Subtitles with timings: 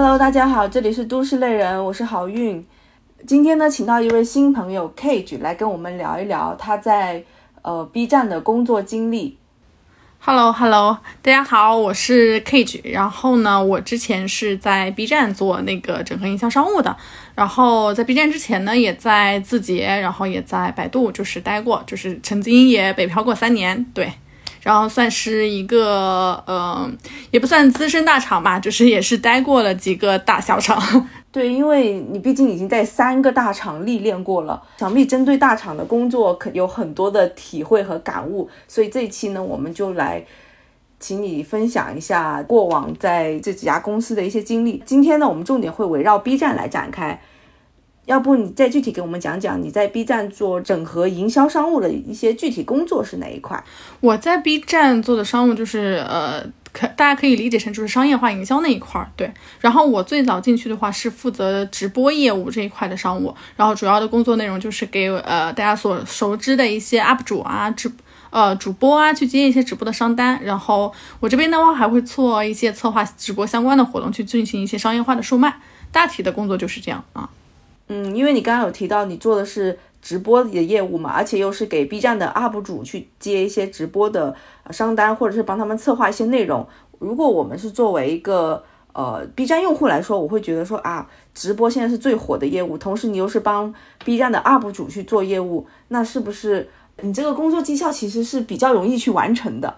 [0.00, 2.64] Hello，大家好，这里是都市丽人，我是郝运。
[3.26, 7.24] 今天呢，请到一位新朋友 Cage 来跟我们聊一聊他在
[7.62, 9.36] 呃 B 站的工作经历。
[10.20, 12.80] Hello，Hello，大家好，我是 Cage。
[12.84, 16.96] 然后呢，我之前是在 B 站做那个整合营销商务的。
[17.34, 23.84] 然后在 B 站之前呢，也在字节，然后也在百度，就是待过，就是曾经也北漂过三年。
[23.92, 24.12] 对。
[24.68, 26.86] 然后算是一个，呃，
[27.30, 30.78] 也不算资深大厂吧，就是也是待过了几个大小厂。
[31.32, 38.50] 对，因为你毕竟已经在三个大厂历练过了，想必针对大厂的工作可有很多的体会和感悟。
[38.66, 40.22] 所以这一期呢，我们就来
[41.00, 44.82] 请你分享一下过往在这几家公司的一些经历。
[44.84, 47.18] 今天呢，我们重点会围绕 B 站来展开。
[48.08, 53.62] 要不你再具体给我们讲讲你在 B 站做整合营销商务的一些具体工作是哪一块？
[54.00, 56.42] 我在 B 站做的商务就是呃，
[56.72, 59.06] 可大家可以理解成就是商业化营销那一块儿。
[59.14, 67.92] 对，然后我最早进去的话是负责直播业务这一块的商务，然后主要的工作内容就是给呃大家所熟知的一些 UP 主啊、直
[68.30, 75.54] 呃主播啊去接一些直播的商单，然后我这边的话还会做一些策划直播相关的活动，去进行一些商业化的售卖。
[75.92, 77.28] 大体的工作就是这样啊。
[77.88, 84.34] 嗯，因为你刚刚有提到你做的是直播的业务嘛，而且又是给 B 站的 UP 主去接一些直播的
[84.70, 86.66] 商单，或者是帮他们策划一些内容。
[86.98, 93.72] 如果我们是作为一个呃 B 站用户来说，我会觉得说啊，直播现在是最火的业务，同时你又是帮
[94.04, 96.68] B 站的 UP 主去做业务，那是不是
[97.00, 99.76] 你这个工作绩效其实是比较容易去完成的？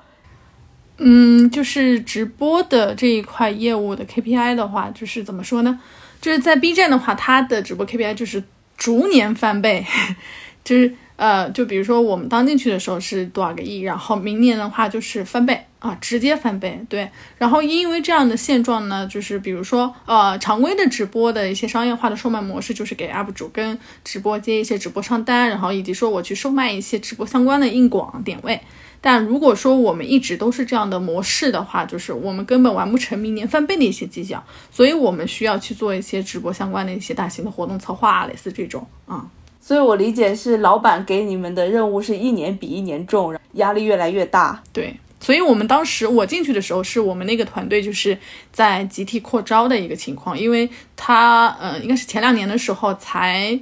[0.98, 5.80] 嗯，就是直播的这一块业务的 KPI 的话，就是怎么说呢？
[6.20, 8.42] 就是在 B 站的话，它的直播 KPI 就是
[8.76, 9.86] 逐年翻倍，
[10.62, 16.80] 就是呃，就比如说我们刚进去的时候是多少个亿，然后明年的话就是翻倍啊，直接翻倍。
[16.88, 28.60] 对，然后因为这样的现状呢，就是比如说呃，常规的直播的一些商业化的售卖模式，就是给 UP 主跟直播接一些直播商单，然后以及说我去售卖一些直播相关的硬广点位。
[29.02, 39.26] 但如果说我们一直都是这样的模式的话，就是我们根本完不成明年翻倍的一些绩效，所以我们需要去做一些直播相关的一些大型的活动策划，类似这种啊。
[39.58, 44.62] 所以我理解是老板给你们的任务是一年比一年重，压力越来越大。
[44.70, 48.18] 对，所以我们当时我进去的时候，是我们那个团队就是
[48.50, 53.60] 在集体扩招的一个情况，因为他呃应该是前两年的时候才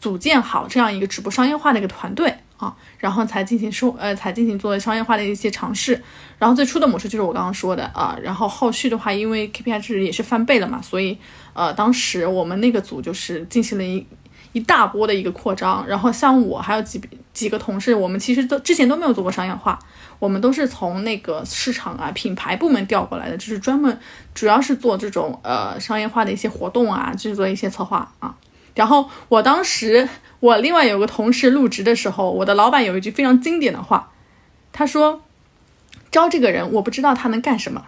[0.00, 2.34] 组建好这样一个直播商业化的一个团队。
[2.60, 5.98] 啊，然后才进行收，呃，才进行做商业化的一些尝试。
[6.38, 11.16] 然后最初的模式就是我刚刚说的啊，然后后续的话，因为 KPI 值也是翻倍了嘛，所以
[11.54, 14.06] 呃，当时我们那个组就是进行了一
[14.52, 15.86] 一大波的一个扩张。
[15.88, 17.00] 然后像我还有几
[17.32, 19.78] 几个同事，我们其实都之前都没有做过商业化，
[20.20, 23.98] 我们都是从那个市场啊、品牌部门调过来的，就是专门
[24.32, 28.36] 主要是做这种呃商业化的一些活动啊，制作一些策划啊。
[28.76, 30.08] 然后我当时。
[30.40, 34.10] 我另外有个同事入职的时候，我的老板有一句非常经典的话，
[34.72, 35.20] 他说
[36.10, 37.84] ：“招这个人，我不知道他能干什么，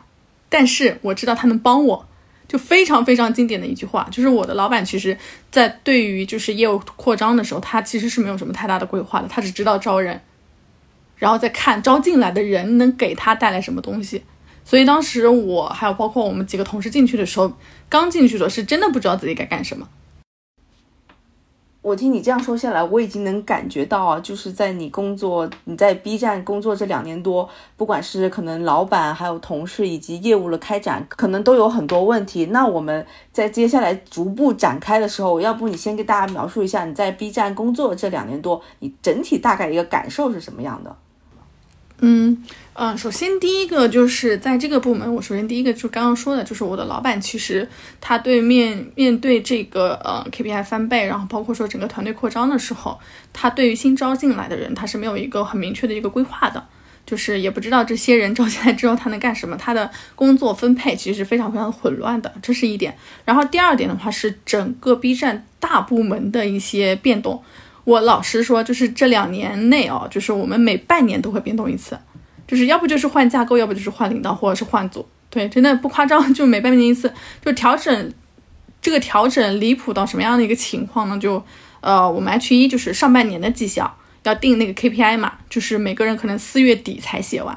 [0.50, 2.06] 但是我知道他能帮我。”
[2.46, 5.16] 就非常非常经典的一句话，就是我的老板其实，
[5.50, 10.20] 在对于就是业务扩张的时候，他其实是没有什么太大的规划的，他只知道招人，
[11.22, 14.24] 然后再看招进来的人能给他带来什么东西。
[14.64, 17.52] 所以当时我还有包括我们几个同事进去的时候，
[17.88, 19.88] 刚进去的时候是真的不知道自己该干什么。
[21.80, 32.46] 我听你这样说下来，我已经能感觉到啊，就是在你工作，你在 B 站工作这两年多，不管是可能老板、还有同事以及业务的开展，可能都有很多问题。
[32.46, 40.96] 那我们在接下来逐步展开的时候，要不你先给大家描述一下你在 B 站工作这两年多，你整体大概一个感受是什么样的？
[42.04, 42.36] 嗯
[42.74, 47.68] 嗯，首先第一个就是在这个部门，我首先第一个就刚刚说的，就是我的老板其实
[48.00, 52.98] 他对面面对这个呃 KPI 翻倍，然后包括说整个团队扩张的时候，
[53.32, 56.64] 他对于新招进来的人，他是没有一个很明确的一个规划的，
[57.06, 62.96] 就是也不知道这些人招进来之后他能干什么，他的工作分配其实是非常非常混乱的，这是一点。
[63.24, 67.44] 然后第二点的话是整个 B 站大部门的一些变动。
[67.84, 71.98] 我老实说，就是这两年内哦，就是我们每半年都会变动一次，
[72.46, 75.06] 就是要不就是换架构，要不就是换领导，或者是换组。
[75.30, 77.12] 对，真的不夸张，就每半年一次，
[77.44, 78.12] 就调整。
[78.80, 81.16] 这个调整离谱到什么样的一个情况呢？
[81.16, 81.40] 就
[81.82, 87.56] 呃，我们 H 一就是上半年的绩效要定那个 KPI 嘛，就是每个人可能四月底才写完，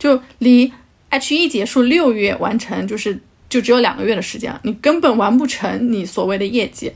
[0.00, 0.72] 就离
[1.10, 6.92] H 一结束六月完成，就是就只有两个月的时间，你根本完不成你所谓的业绩。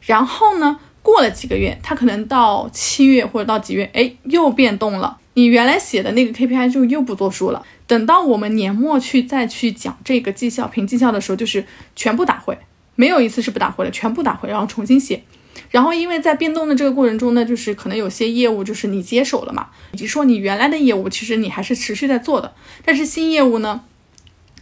[0.00, 0.80] 然后呢？
[1.06, 5.16] 过了几个月，它可能到七月或者到几月，哎，又变动了。
[5.34, 7.64] 你原来写的那个 KPI 就又不作数了。
[7.86, 11.64] 等到我们年末去再去讲这个绩效评绩效的时候，就是
[11.94, 12.58] 全部打回，
[12.96, 15.22] 没有一次是不打回的，全部打回，然后重新写。
[15.70, 22.52] 然后因为在变动的这个过程中呢，就是可能有些业务就是你接手了嘛，以及说你原来的业务其实你还是持续在做的，
[22.84, 23.82] 但是新业务呢，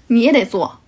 [0.09, 0.81] 你也得做。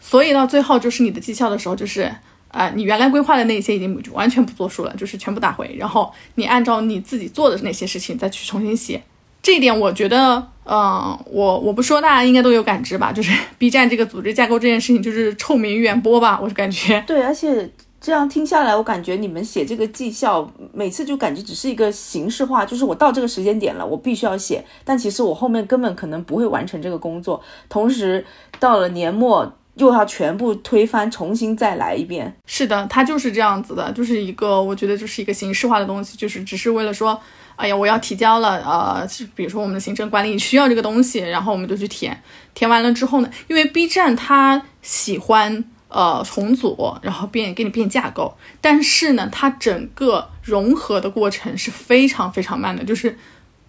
[0.00, 2.14] 所以到最后就是你的绩效的时候，就是
[2.48, 9.02] 啊，你原来规划的那些已经完全不作数了，就是全部打回，然后你按照你自己做的那些事情再去重新写。
[9.42, 13.12] 这一点我觉得，嗯，我我不说，大家应该都有感知吧？
[13.12, 16.40] 就是 B 站这个组织架构这件事情，就是臭名远播吧？
[16.42, 17.02] 我是感觉。
[17.06, 27.40] 对，而且这样听下来，我感觉你们写这个绩效，每次就感觉只是一个形式化，就是我到这个时间点了，我必须要写，但其实我后面根本可能不会完成这个工作。
[27.68, 28.24] 同时，
[28.58, 29.52] 到了年末。
[29.78, 32.36] 又要全部推翻，重新再来一遍。
[32.46, 37.20] 是的，它就是这样子的，就是一个我觉得就是一个形式化的东西，就是只是为了说，
[37.56, 42.22] 哎呀，我要提交了，呃，比如说我们的行政管理需要这个东西，然后我们就去填，
[42.54, 53.16] 填完了之后呢，因为 B 站它喜欢呃重组，然后变给你变架构，但是呢，它整个融合的过程是非常非常慢的，就是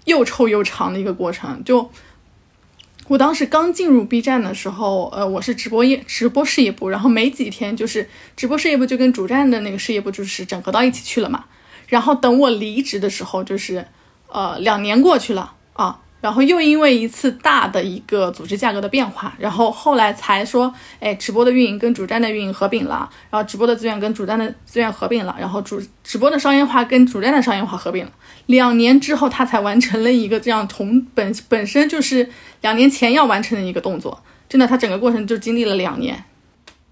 [0.06, 1.90] 又臭又长的一个过程，就。
[3.10, 8.08] 我当时刚进入 B 站的时候，呃，我是直播业直播事业部，然后没几天就是
[8.38, 11.46] 直播事业部就跟主站的那个事业部就是整合到一起去了嘛。
[11.88, 13.88] 然后等我离职的时候，就是
[14.28, 16.00] 呃两年过去了啊。
[16.22, 28.12] 然后又因为一次大的一个组织架构的变化，然后后来才说，哎，直播的运营跟主站的运营合并了，然后直播的资源跟主站的资源合并了，然后主直播的商业化跟主站的商业化合并了。
[28.48, 32.30] 两年之后，他才完成了一个这样从本本身就是
[32.62, 34.22] 两年前要完成的一个动作。
[34.50, 36.24] 真的，他整个过程就经历了两年。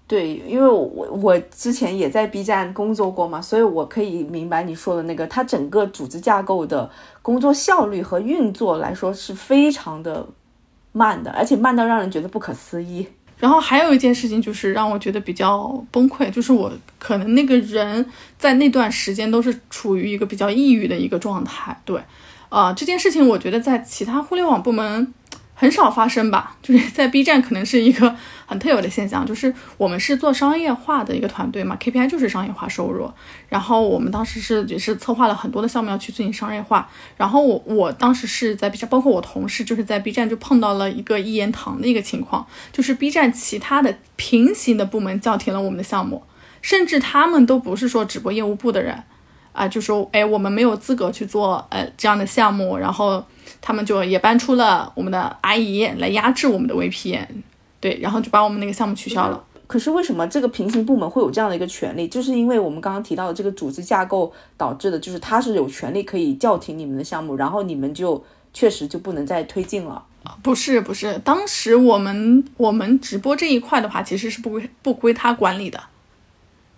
[0.08, 6.90] 对，因为我我之前也在 B 站工作过嘛，所以我可以明白你说的那个，它整个组织架构的
[7.20, 10.26] 工作效率和运作来说是非常的
[10.92, 13.06] 慢的，而且慢到让人觉得不可思议。
[13.36, 18.04] 然后还有一件事情就是让我觉得比较崩溃，就是我可能那个人
[18.38, 21.78] 在那段时间都是处于一个比较抑郁的一个状态。
[21.84, 22.00] 对，
[22.48, 25.12] 呃，这件事情我觉得在其他互联网部门。
[25.60, 28.14] 很少发生吧，就是在 B 站可能是一个
[28.48, 33.12] 很特有的现象，就是我们是做商业化的一个团队嘛，KPI 就是商业化收入。
[33.46, 36.88] 然后我们当时是也是策划了很多的项目要去进行商业化。
[37.18, 46.22] 然后我我当时是在 B 站，包括我同事就是在 B 站就碰到了一个一言堂的一个情况，就是 B 站其他的平行的部门叫停了我们的项目，
[46.62, 49.04] 甚至他们都不是说直播业务部的人
[49.52, 53.22] 啊，就说哎我们没有资格去做呃这样的项目，然后。
[53.60, 57.18] 他们就也搬出了我们的阿姨来压制我们的 VP
[57.80, 59.44] 对，然后就把我们那个项目取消了。
[59.66, 62.08] 可是为什么这个平行部门会有这样的一个权利？
[62.08, 70.02] 就是因为我们刚刚提到的这个组织架构导致的，就是他是有权利可以叫停你们的项目，然后你们就确实就不能再推进了。
[70.42, 75.80] 不是不是，当时我们我们直播这一块的话，其实是不归不归他管理的，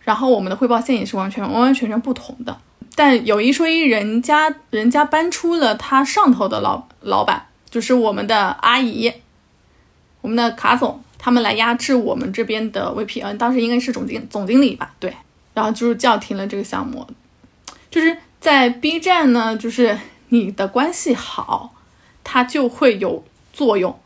[0.02, 2.56] 然后我们的汇报线也是完全完完全全不同的。
[2.94, 9.12] 但有一说一，人家人家搬出了他上头的老老板，就是我们的阿姨，
[10.20, 14.92] 我们的卡总，他们来压制我们这边的 VPN，当时应该是总经总经理吧？
[14.98, 15.14] 对，
[15.54, 17.06] 然后就是叫停了这个项目。
[17.90, 19.98] 就是在 B 站呢，就是
[20.28, 21.74] 你的关系好，
[22.22, 23.98] 它就会有作用，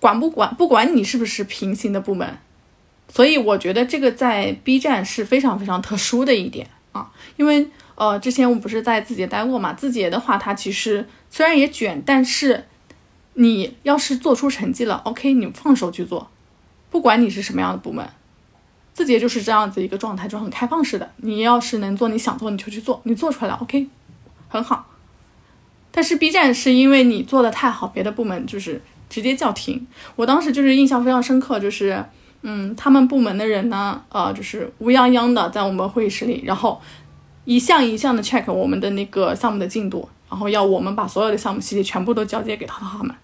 [0.00, 2.38] 管不管不管你是不是平行的部门，
[3.12, 7.68] 所以我觉得这个在 B 站是非常非常特殊的一点啊，因为。
[8.00, 9.72] 呃，之前我们不是在字节待过嘛？
[9.72, 12.64] 字节的话，它其实虽然也卷，但是
[13.40, 16.28] 你要是做出成绩了，OK，你放手去做，
[16.90, 18.04] 不管你是什么样的部门，
[18.92, 21.08] 字节就是这样子一个状态，就很开放式的。
[21.18, 23.86] 你要是能做，你想做你就去做，你做出来了，OK，
[24.48, 24.86] 很好。
[25.92, 29.86] 但是 B 站是因为你做的太好，别的部门就是直接叫停。
[30.16, 32.04] 我当时就是印象非常深刻，就是
[32.42, 36.80] 嗯，他们部门的人呢，呃，就是乌泱泱的在我们会议室里，然后。
[37.44, 43.16] 一项一项的 check 我们的那个项目的进度，然后要我们把所有的项目细节全部都交接给他他们。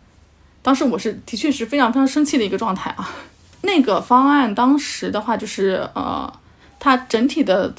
[0.65, 3.11] 当时我是的确是非常非常生气的一个状态啊。
[3.61, 6.33] 那个方案当时的话就是呃，
[6.81, 7.75] 它整体的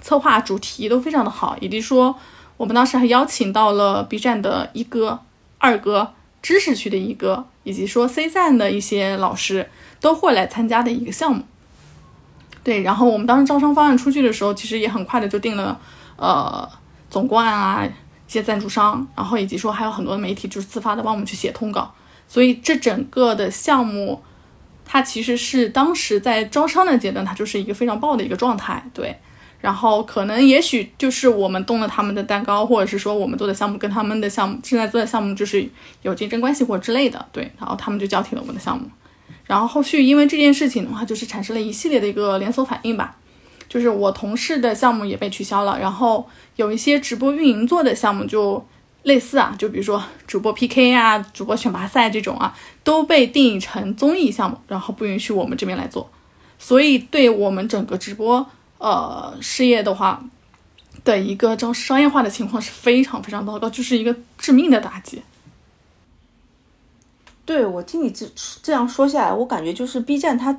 [0.00, 2.14] 策划主题都非常的好，以及说
[2.56, 5.18] 我们当时还邀请到了 B 站的一哥、
[5.58, 9.68] 二哥、知识区的一哥，以及说 C 站的一些老师
[10.00, 11.44] 都会来参加的一个项目。
[12.62, 15.80] 对，然后我们当时招商方案出去的时候，其实也很快的就定了，
[16.16, 16.68] 呃，
[17.08, 17.90] 总冠啊，一
[18.32, 21.94] 些赞助商，然后以及说还有很多媒体就是自发的帮我们去写通稿，
[22.30, 24.22] 所以这整个的项目，
[24.84, 28.88] 它其实是当时在招商的阶段，它就是一个非常爆的一个状态。
[28.94, 29.16] 对，
[29.60, 35.68] 然后可能也许就是我们动了他们的蛋糕，或者是说我们做的项目跟他们的项目现在做的项目就是
[36.02, 38.86] 有竞争关系或之类的，对，然后他们就交替了我们的项目，
[39.44, 43.16] 然后后续因为这件事情的话，就是产生了一系列的一个连锁反应吧，
[43.68, 48.64] 就是我同事的项目也被取消了，然后有一些直播运营做的项目就
[49.02, 56.10] 类似啊，就比如说主播 PK 啊、主播选拔赛这种啊，都被定义成综艺项目，然后不允许我们这边来做，
[56.58, 58.46] 所以对我们整个直播。
[58.78, 60.24] 呃，事业的话
[61.04, 65.20] 的一个招商业化的情况是非常非常糟糕，就是一个致命的打击。
[67.44, 68.26] 对我听你这
[68.62, 70.58] 这样说下来，我感觉就是 B 站它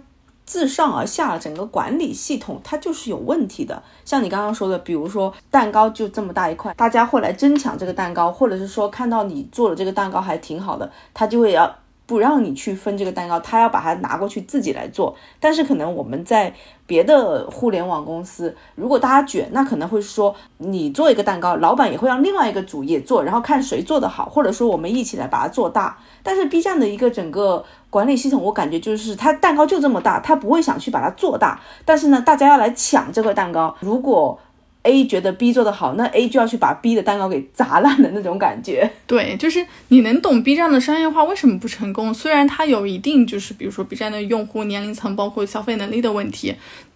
[0.52, 3.82] 自上而下整个管理系统它就是有问题的。
[4.04, 11.74] 像你刚刚说的，比如说蛋糕就这么大一块，大家会来争抢这个蛋糕，或者是说看到你做的这个蛋糕还挺好的，他就会要。
[12.12, 15.16] 不让你去分这个蛋糕，他要把它拿过去自己来做。
[15.40, 16.54] 但是可能我们在
[16.86, 25.98] 别的互联网公司，如果大家卷，那可能会说你做一个蛋糕，老板也会让另外一个组也做，然后看谁做得好，或者说我们一起来把它做大。
[26.22, 31.62] 但是 B 站的一个整个管理系统，我感觉就是它蛋糕就这么大，他不会想去把它做大。
[31.86, 34.38] 但是呢，大家要来抢这个蛋糕，如果。
[34.84, 38.90] A 觉得 B 做的好，那 A 就要去把 B 的蛋糕给砸烂的那种感觉。
[39.06, 42.12] 对，就是你能懂 B 站的商业化为什么不成功？
[42.12, 46.56] 虽然它有一定就是，比如说 B 站的用户年龄层，包括消费能力的问题，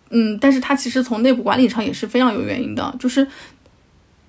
[0.10, 2.96] 嗯，但是它其实从内部管理上也是非常有原因的。
[3.00, 3.28] 就是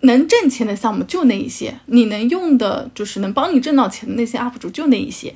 [0.00, 5.34] 能挣钱的项目就那一些，你能用的就是能帮你挣到钱的那些 UP 主就那一些。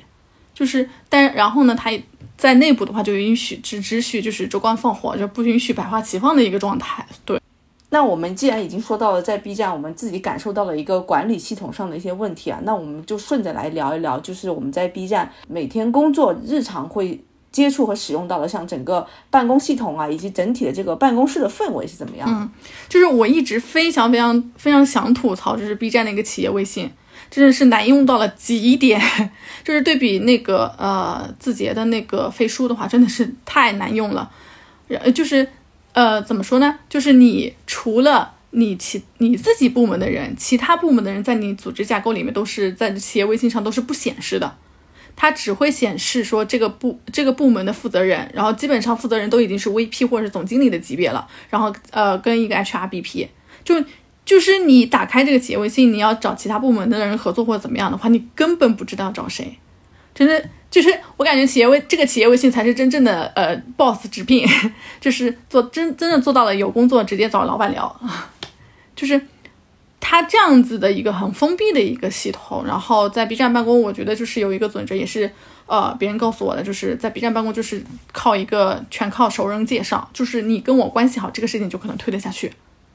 [0.53, 1.89] 就是，但然后呢，它
[2.37, 7.03] 在内部的话就允许只只许就是州官放火，就不允许百花齐放的一个状态。
[7.25, 7.40] 对。
[7.93, 17.21] 那我们既然已经说到了在 B 站，我们自己感受到了一个管理系统上的一些问题啊，那我们就顺着来聊一聊，就是我们在 B 站每天工作日常会
[17.51, 22.25] 接触和使用到的，像整个办公系统啊，以及整体的这个办公室的氛围是怎么样？
[22.31, 22.49] 嗯，
[22.87, 26.89] 就是我一直非常非常非常想吐槽，就是 B 站的一个企业微信，
[27.29, 29.01] 真的是难用到了极点，
[29.65, 34.31] 就是对比那个呃字节的那个飞书的话，真的是太难用了，
[34.87, 35.45] 呃就是。
[35.93, 36.79] 呃，怎么说呢？
[36.89, 44.55] 就是你除了你其你自己部门的人，其他部门的人在你组织架构里面都是在企业微信上都是不显示的，
[45.15, 53.27] 它只会显示说这个部这个部门的负责人，然后基本上负责人都已经是 VP 或者是总经理的级别了，然后呃跟一个 HRBP，
[53.63, 53.83] 就
[54.25, 59.57] 就是你打开这个企业微信，你要找其他部门的人合作或者怎么样的话，你根本不知道找谁，
[60.13, 60.49] 真的。
[60.71, 64.47] 就是我感觉企业微这个企业微信才是真正的呃 boss 直聘，
[65.01, 67.93] 就是做真真的做到了有工作直接找老板聊，
[68.95, 69.21] 就是
[69.99, 72.63] 他这样子的一个很封闭的一个系统。
[72.65, 75.29] 然后在 B 站办公，我觉得就是有一个准则，也是
[75.67, 82.51] 呃别人告诉我的，就是在 B 站办公就是靠一个全靠熟人介绍，就是你跟我关系好，这个事情就可能推得下去。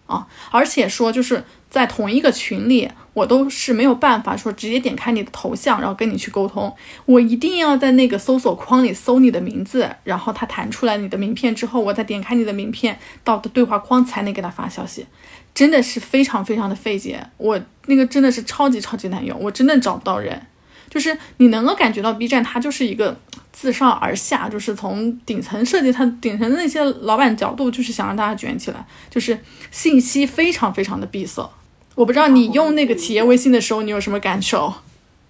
[0.07, 6.75] 啊，而且说就是在同一个群里，我都是没有办法说直接点开你的头像，然后跟你去沟通。
[7.05, 15.07] 我一定要在那个搜索框里搜你的名字，然后它弹出来你的名片之后，我再点开你的名片到的对话框才能给他发消息，
[15.55, 17.27] 真的是非常非常的费解。
[17.37, 20.41] 我那个真的是超级超级难用，我真的找不到人。
[20.89, 23.19] 就是你能够感觉到 B 站它就是一个。
[23.59, 31.51] 自上而下，就是从顶层设计，它顶层的那些老板角度，就是想让大家卷起来，就是信息非常非常的闭塞。
[31.95, 34.75] 我不知道你用那个企业微信的时候，你有什么感受？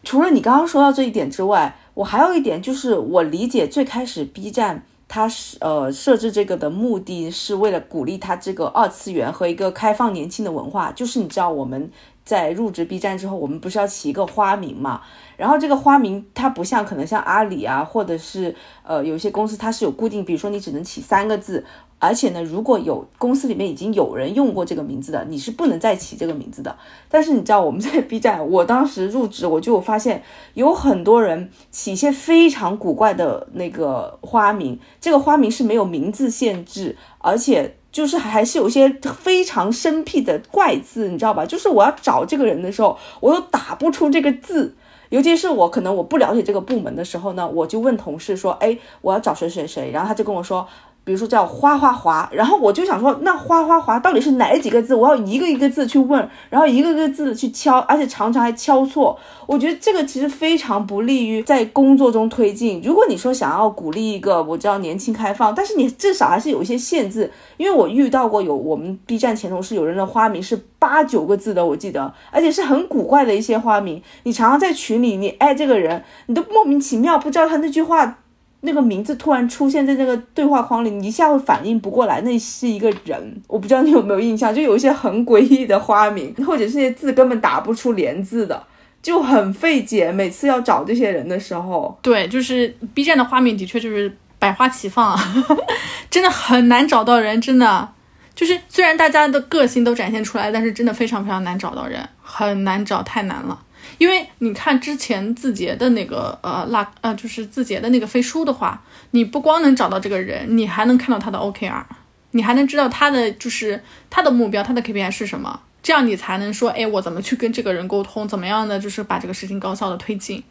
[0.03, 11.89] 除了你刚刚说到这一点之外，我还有一点就是，我理解最开始 B 站它是呃设置这个的目的是为了鼓励它这个二次元和一个开放年轻的文化，就是你知道我们。
[12.27, 15.01] 在入职 B 站之后，我们不是要起一个花名嘛？
[15.37, 21.65] 然后这个花名它不像可能像阿里啊，或者是呃有些公司它是有固定，比如说你只能起三个字，
[22.01, 26.77] 而且呢，如果有公司里面已经有人用过这个名字的，你是不能再起这个名字的。
[27.09, 37.76] 但是你知道我们在 B 站，我当时入职我就发现有很多人起一些非常古怪的那个花名，这个花名是没有名字限制，而且。
[37.97, 41.47] 就是还是有些非常生僻的怪字，你知道吧？
[41.47, 44.75] 就是我要找这个人的时候，我又打不出这个字。
[45.09, 50.69] 尤其是我可能我不了解这个部门的时候呢，我就问同事说：“哎，我要找谁谁谁。”然后他就跟我说。
[51.07, 54.93] 比如说叫花花滑，然后我就想说，那花花滑到底是哪几个字？
[54.93, 59.17] 我要一个一个字去问，然后一个个字去敲，而且常常还敲错。
[59.47, 62.83] 我觉得这个其实非常不利于在工作中推进。
[62.85, 67.31] 如果你说想要鼓励一个，我知道年轻开放，但是你至少还是有一些限制。
[67.57, 74.03] 因为我遇到过有我们 B 站前同事有人的花名是八九个字的，我记得，而且是很古怪的一些花名。
[74.25, 78.19] 你常常在群里，你艾这个人，你都莫名其妙不知道他那句话。
[78.61, 83.43] 那个名字突然出现在那个对话框里，你一下会反应不过来，那是一个人。
[83.47, 88.63] 我不知道你有没有印象，就有一些很诡异的花名， 或者是些字根本打不出连字的，
[89.03, 90.11] 就很费解。
[90.11, 95.35] 每次要找这些人的时候，对，就是 B 站的花名的确就是百花齐放啊，
[96.11, 97.89] 真的很难找到人，真的
[98.35, 103.59] 就是虽然大家的个性都展现出来，但是真的非常非常难找到人，很难找，太难了。
[103.99, 111.85] 因为你看之前字节的那个呃辣呃就是字节的那个飞书的话，你不光能找到这个人，你还能看到他的 OKR，
[112.33, 120.43] 你还能知道他的就是他的目标，他的 KPI 是什么，这样你才能说，哎，我怎么去跟这个人沟通，怎么样的就是把这个事情高效的推进。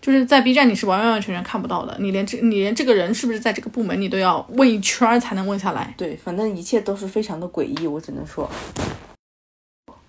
[0.00, 5.92] 就是在 B 站你是完完全全看不到的，你连这你连这个人是不是在这个部门，你都要问一圈才能问下来。
[5.96, 8.48] 对，反正一切都是非常的诡异，我只能说。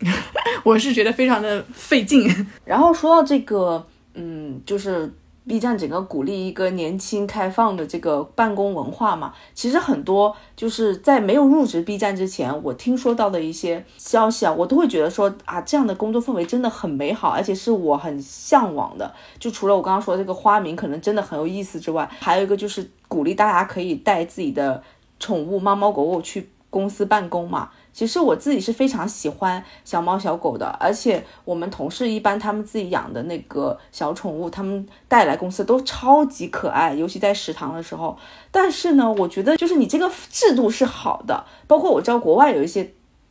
[0.63, 2.29] 我是觉得非常的费劲。
[2.65, 5.11] 然后说到这个，嗯，就是
[5.47, 9.33] B 站整个鼓励一个年轻开放的这个办公文化嘛。
[9.55, 19.11] 其实很多就是在没有入职 B 站之前，我听说到的一些消息啊，我都会觉得说啊，这样的工作氛围真的很美好，而且是我很向往的。
[19.39, 24.83] 就除了我刚刚说这个花名可能真的很有意思之外，还有一个就是鼓励大家可以带自己的
[25.19, 27.69] 宠物猫猫狗狗去公司办公嘛。
[27.99, 38.17] 其实我自己是非常喜欢小猫小狗的，而且我们同事一般他们自己养的那个小宠物，他们带来公司都超级可爱，尤其在食堂的时候。
[38.51, 42.89] 但是呢，我觉得就是你这个制度是好的，包括我知道国外有一些，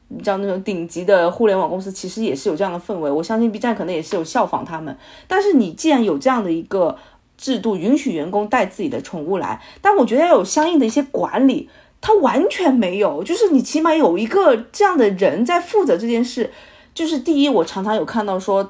[0.08, 3.10] 你知道那种顶级的互联网公司，其实也是有这样的氛围。
[3.10, 4.94] 我相信 B 站可能也是有效仿他们。
[5.26, 6.98] 但是你既然有这样的一个
[7.38, 11.70] 制度，允许员工带自己的宠物来，但我觉得要有相应的一些管理。
[12.00, 16.50] 他完全没有，就是你起码有一个这样的人在负责这件事。
[16.94, 18.68] 就是第一，我常常有看到说，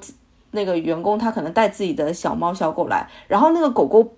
[0.50, 4.16] 那个员工他可能带自己的小猫小狗来，然后那个狗狗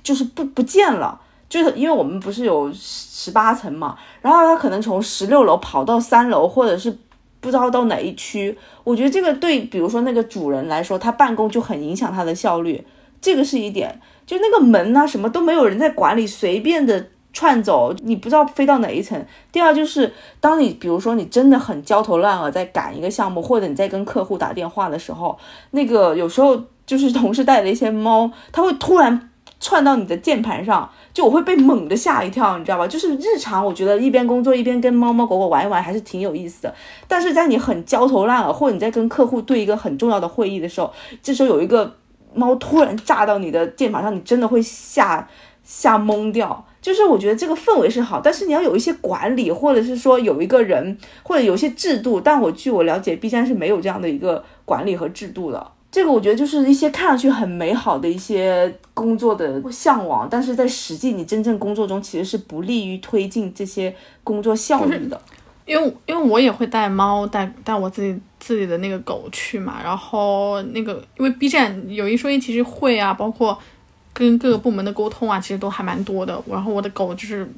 [0.00, 6.96] 就是不不见了，就是因为我们不是有十八层嘛，然后他可能从十六楼跑到三楼，或者是
[7.40, 8.56] 不知道到哪一区。
[8.84, 12.84] 我觉得这个对，比如说那个主人来说，他办公就很影响他的效率，
[13.20, 14.00] 这个是一点。
[14.24, 17.08] 就那个门啊，什么都没有人在管理，随便的。
[17.38, 19.24] 串走，你不知道飞到哪一层。
[19.52, 25.38] 第二就是，当你比如说你真的很焦头烂额在赶一个项目，或者你在跟客户打电话的时候，
[25.70, 32.88] 那个有时候就是同事带的一些猫，它会突然窜到你的键盘上，就我会被猛的吓一跳，你知道吧？
[32.88, 36.74] 就是日常我觉得一边工作一边跟猫猫狗狗玩一玩还是挺有意思的，
[37.06, 41.94] 但是在你很焦头烂额，或者你在跟客户对一个很重要的会议的时候，这时候有一个
[42.34, 45.28] 猫突然炸到你的键盘上，你真的会吓
[45.62, 46.64] 吓懵掉。
[46.88, 52.18] 就是我觉得这个氛围是好，但是你要有一些管理，或者是说有一个人，或者有一些制度。
[52.18, 55.70] 但我据我了解，B 站是没有这样的一个管理和制度的。
[55.92, 65.20] 这个我觉得就是一些看上去很美好的一些工作的向往，但是在实际你真正工作中其实是不利于推进这些工作效率的。
[65.66, 73.58] 因为因为我也会带猫带带我自己自己的那个狗去嘛，然后那个因为 B 站有一说一，其实会啊，包括。
[74.12, 76.42] 跟各个部门的沟通啊，其实都还蛮多的。
[76.50, 77.48] 然后我的狗就是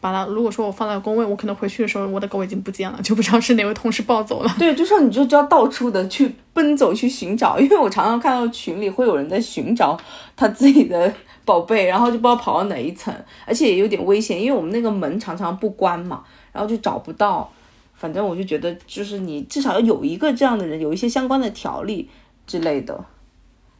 [0.00, 4.54] 把它，如果说我放在工位，我可能回去的时候，我的狗已经不见了，就不知道是哪位同事抱走了。
[4.58, 9.98] 对，就说你就要到处的去奔走去寻找，因为我常常看到群里会有人在寻找
[10.34, 11.12] 他自己的
[11.44, 13.14] 宝贝，然后就不知道跑到哪一层，
[13.44, 17.50] 而且也有点危险，因为我们那个门常常不关嘛，然后就找不到。
[17.94, 22.10] 反正我就觉得，就是你至少要有一个这样的人，有一些相关的条例
[22.46, 23.02] 之类的。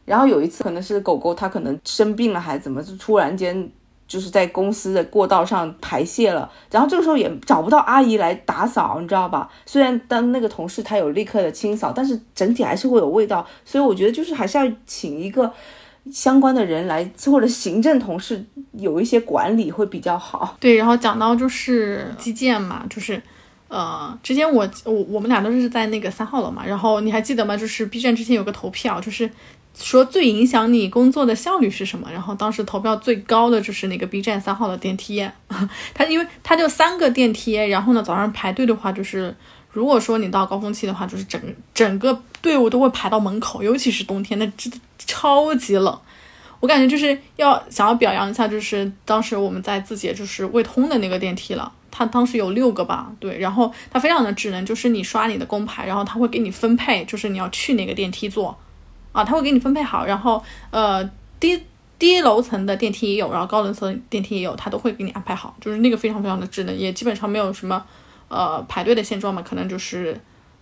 [0.07, 3.69] 然后有一次，可能是狗狗它可能生病了，还是怎么，就突然间
[4.07, 6.49] 就是在公司的过道上排泄了。
[6.71, 9.49] 然后这个时候也找不到阿姨来打扫，你知道吧？
[9.65, 13.45] 虽然当那个同事他有立刻的清扫，但是整体还是会有味道。
[13.65, 15.51] 所以我觉得就是还是要请一个
[16.09, 18.41] 相关的人来，或者行政同事
[18.71, 20.55] 有一些管理会比较好。
[20.57, 23.21] 对，然后讲到就是基建嘛，就是
[23.67, 27.57] 呃，之前我我我们俩都是在那个三号楼嘛，然后你还记得吗？
[27.57, 29.29] 就是 B 站之前有个投票，就是。
[29.79, 32.09] 说最影响你工作的效率是什么？
[32.11, 35.29] 然后当时投票最高的就是那个 B 站三号的电梯，
[35.93, 39.35] 它因为它就三个电梯，然后呢早上排队的话，就是
[39.71, 41.39] 如果说你到高峰期的话，就是整
[41.73, 45.99] 整个队伍都会排到门口，尤其是冬天，那真的超级冷。
[46.59, 58.57] 我感觉就是要想要表扬一下，就是当时我们在字节就是未通的那个电梯了，它当时有六个吧，对，然后它非常的智能，就是你刷你的工牌，然后它会给你分配，就是你要去哪个电梯坐。
[59.17, 61.03] 啊，他会给你分配好，然后呃
[61.39, 61.59] 低
[61.97, 67.83] 低楼层的电梯也有，然后高楼层电梯也有，他都会给你安排好，就是那个非常非常的智能，也基本上没有什么
[68.27, 70.15] 呃排队的现状嘛，可能就是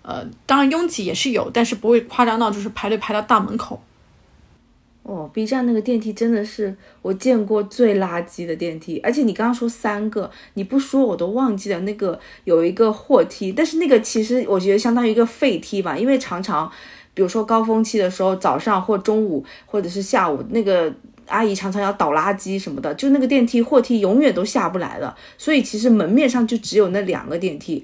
[0.03, 3.81] 呃当然拥挤也是有，但是不会夸张到就是排队排到大门口。
[5.07, 11.79] 哦，B 站那个电梯真的是我见过最垃圾的电梯，而且你刚刚说三个，你不说我都忘记了。
[11.81, 16.71] 那个有一个货梯，但是那个其实我觉得相当于一个废梯吧，因为常常，
[17.15, 20.93] 比如说高峰期的时候，早上或中午或者是下午，那个
[21.27, 25.17] 阿姨常常要倒垃圾什么的，就那个电梯货梯永远都下不来了。
[25.37, 27.83] 所以其实门面上就只有那两个电梯，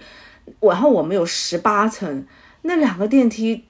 [0.59, 2.23] 然后我们有十八层，
[2.63, 3.63] 那两个电梯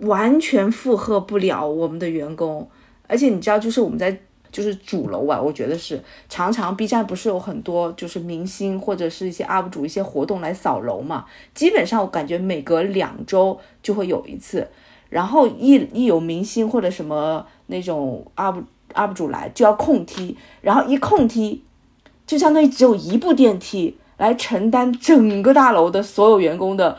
[0.00, 2.68] 完全负荷不了我们的员工。
[3.06, 4.18] 而且你知道，就是我们在
[4.50, 14.66] 就是主楼啊，我觉得是常常 B 站不是有很多就是明星或者是一些 UP 主一些活动来扫楼嘛，基本上我感觉每隔两周就会有一次，
[15.08, 18.62] 然后一一有明星或者什么那种 UP
[18.94, 21.62] UP 主来就要控梯，然后一控梯
[22.26, 26.98] 就相当于只有一部电梯来承担整个大楼的所有员工的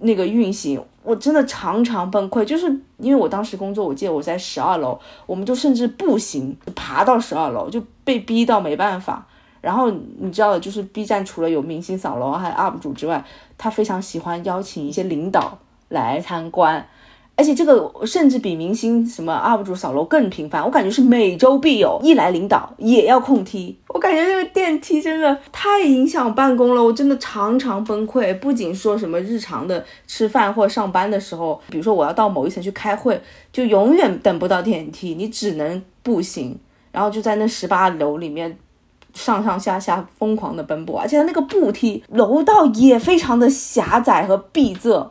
[0.00, 0.82] 那个运行。
[1.04, 2.66] 我真的常常崩溃，就是
[2.98, 9.26] 因为我当时工作，我记得我在十二楼，我们就甚至步行爬到十二楼，就被逼到没办法。
[9.60, 13.24] 然后你知道的，就是 B 站除了有明星扫楼，还有 UP 主之外，
[13.58, 15.58] 他非常喜欢邀请一些领导
[15.88, 16.86] 来参观。
[17.34, 23.76] 而且这个甚至比明星什么 UP 主扫楼更频繁，我感觉是每周必有，一来领导也要控梯。
[23.88, 28.38] 我感觉这个电梯真的太影响办公了，我真的常常崩溃。
[28.38, 36.58] 不仅说什么日常的吃饭或上班的时候，比如说我要到某一层去开会，就永远等不到电梯，你只能步行，
[36.92, 38.56] 然后就在那十八楼里面
[39.14, 45.10] 上上下下疯狂的奔波，而且那个步梯楼道也非常的狭窄和闭塞。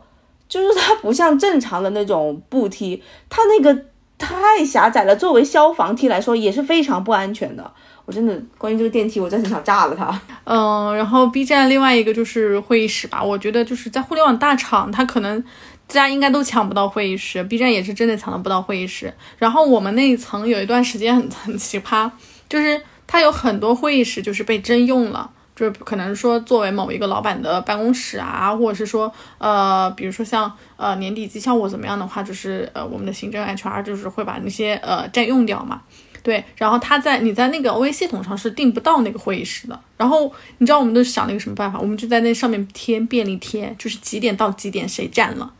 [0.51, 3.85] 就是它不像正常的那种步梯，它那个
[4.17, 5.15] 太狭窄了。
[5.15, 7.71] 作为消防梯来说，也是非常不安全的。
[8.03, 10.21] 我真的关于这个电梯，我真的想炸了它。
[10.43, 13.23] 嗯，然后 B 站另外一个就是会议室吧。
[13.23, 15.41] 我觉得就是在互联网大厂，它可能
[15.87, 19.13] 大家应该都抢不到会议室，B 站也是真的抢不到会议室。
[19.37, 22.11] 然后我们那一层有一段时间很 很奇葩，
[22.49, 25.31] 就是它有很多会议室就是被征用了。
[25.55, 35.81] 就是可能说作为某一个老板的办公室啊，或者是说呃，比如说像呃年底绩效或怎么样的话，就是呃我们的行政 HR 就是会把那些呃占用掉嘛。
[36.23, 39.79] 对，然后他在你在那个 OA 系统上是订不到那个会议室的。
[39.97, 41.79] 然后你知道我们都想了一个什么办法？
[41.79, 45.51] 我们就在那上面贴便利贴，就是几点到几点谁占了。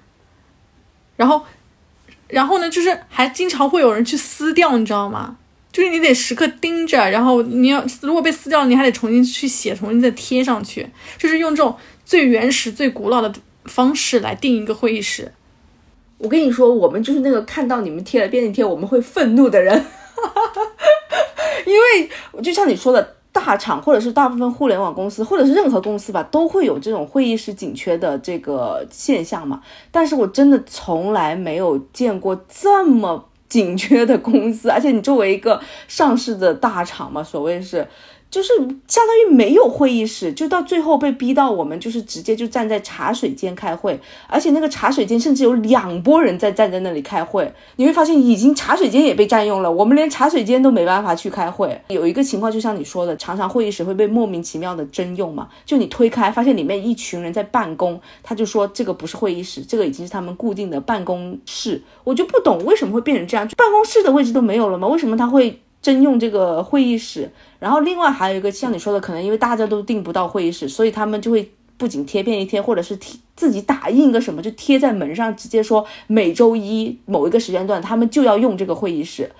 [1.16, 1.44] 然后，
[2.28, 5.38] 然后呢，就是还经常会有人去撕掉，你知道吗？
[5.72, 10.86] 就是你得时刻盯着，然后你要如果被撕掉了，你还得重新去写，重新再贴上去。
[11.18, 13.34] 就是用这种最原始、最古老的
[13.66, 15.32] 方式来定一个会议室。
[16.18, 19.74] 我跟你说，我们就是那个看到你们贴了便利贴，我们会愤怒的人。
[21.66, 22.10] 因为
[22.44, 29.62] 就像你说的，大厂或者是大部分互联网公司，或者是任何公司吧，都会有这种会议室紧缺的这个现象嘛。
[29.90, 33.30] 但是我真的从来没有见过这么。
[33.52, 37.86] 紧缺的公司，而且你作为一个上市的大厂嘛，所谓是。
[38.32, 38.54] 就是
[38.88, 47.54] 相当于没有会议室，就到最后被逼到我们就是直接就站在茶水间开会，而且那个茶水间甚至有两拨人在站在那里开会。
[47.76, 51.80] 你会发现，已经茶水间也被占用了，我们连茶水间都没办法去开会。
[51.90, 61.84] 有一个情况，就像你说的，常常会议室会被莫名其妙的征用嘛，就你推开发现里面一群人在办公，他就说这个不是会议室，这个已经是他们固定的办公室。
[62.06, 64.88] 我就不懂为什么会变成这样，办公室的位置都没有了吗？
[64.88, 65.60] 为什么他会？
[65.82, 79.32] 征用这个会议室，然后另外还有一个像你说的，可能因为大家都订不到会议室，所以他们就会不仅贴便利贴，或者是贴自己打印一个什么，就贴在门上，直接说每周一某一个时间段他们就要用这个会议室。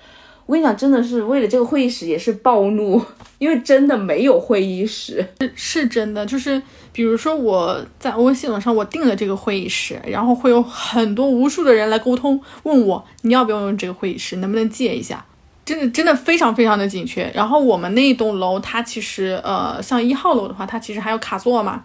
[0.44, 3.00] 我跟你讲，真的是为了这个会议室也是暴怒，
[3.38, 6.26] 因为真的没有会议室，是是真的。
[6.26, 6.60] 就是
[6.92, 15.24] 比如说我在 O 系统上我订了这个会议室，然后会有很多无数的人来沟通，问我你要不要用这个会议室，能不能借一下。
[15.64, 17.30] 真的真的非常非常的紧缺。
[17.34, 21.84] 然后我们那一栋楼，它其实呃，像一号楼的话，它其实还有卡座嘛，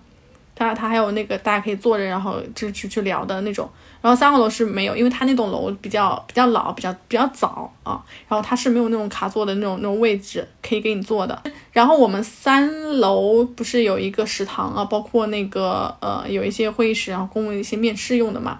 [0.55, 3.69] 它它还有那个大家可以坐着，然后就去去聊的那种。
[3.99, 11.41] 然后三号楼是没有，因为它那栋楼比较比较老，比较比较早啊，然后它是没有那种卡座的那种那种位置可以给你坐的。
[11.71, 18.59] 然后我们三楼不是有一个食堂啊，包括那个呃有一些会议室，然后供一些面试用的嘛。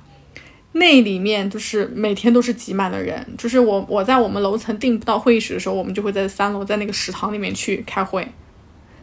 [0.73, 8.27] 那里面就是每天都是挤满了人，就是我我在我们楼层订不到会议室的时候，我们就会在三楼在那个食堂里面去开会，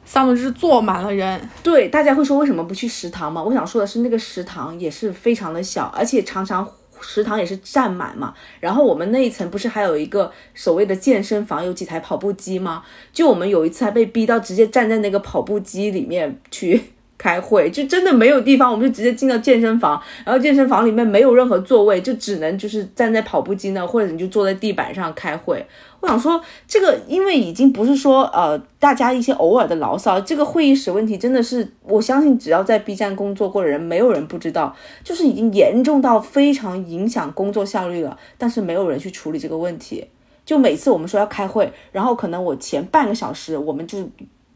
[0.05, 1.49] 三楼就是坐满了人。
[1.65, 3.43] 对，大家会说为什么不去食堂嘛？
[3.43, 8.33] 我想说的是那个食堂也是非常的小，而且常常食堂也是占满嘛。
[8.61, 12.85] 然后我们那一层不是还有一个所谓的健身房，有几台跑步机吗？
[13.13, 16.81] 就我们有一次还被逼到直接站在那个跑步机里面去。
[17.25, 25.65] 开会，就真的没有地方，我们就直接进到健身房，然后健身房里面没有任何座位，就只能就是站在跑步机那，或者你就坐在地板上开会。
[26.01, 40.07] 我想说，这个因为已经不是说呃大家一些偶尔的牢骚，这个会议室问题真的是，我相信只要在 B 站工作过的人，没有人不知道，就是已经严重到非常影响工作效率了，但是没有人去处理这个问题。
[40.45, 44.07] 就每次我们说要开会，然后可能我前半个小时，我们就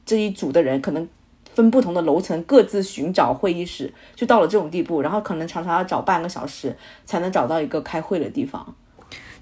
[0.05, 1.09] 这一组的人可能
[1.55, 8.75] 分不同的楼层各自寻找会议室，就到了这种地步，然后可能常常要找半个小时才能找到一个开会的地方。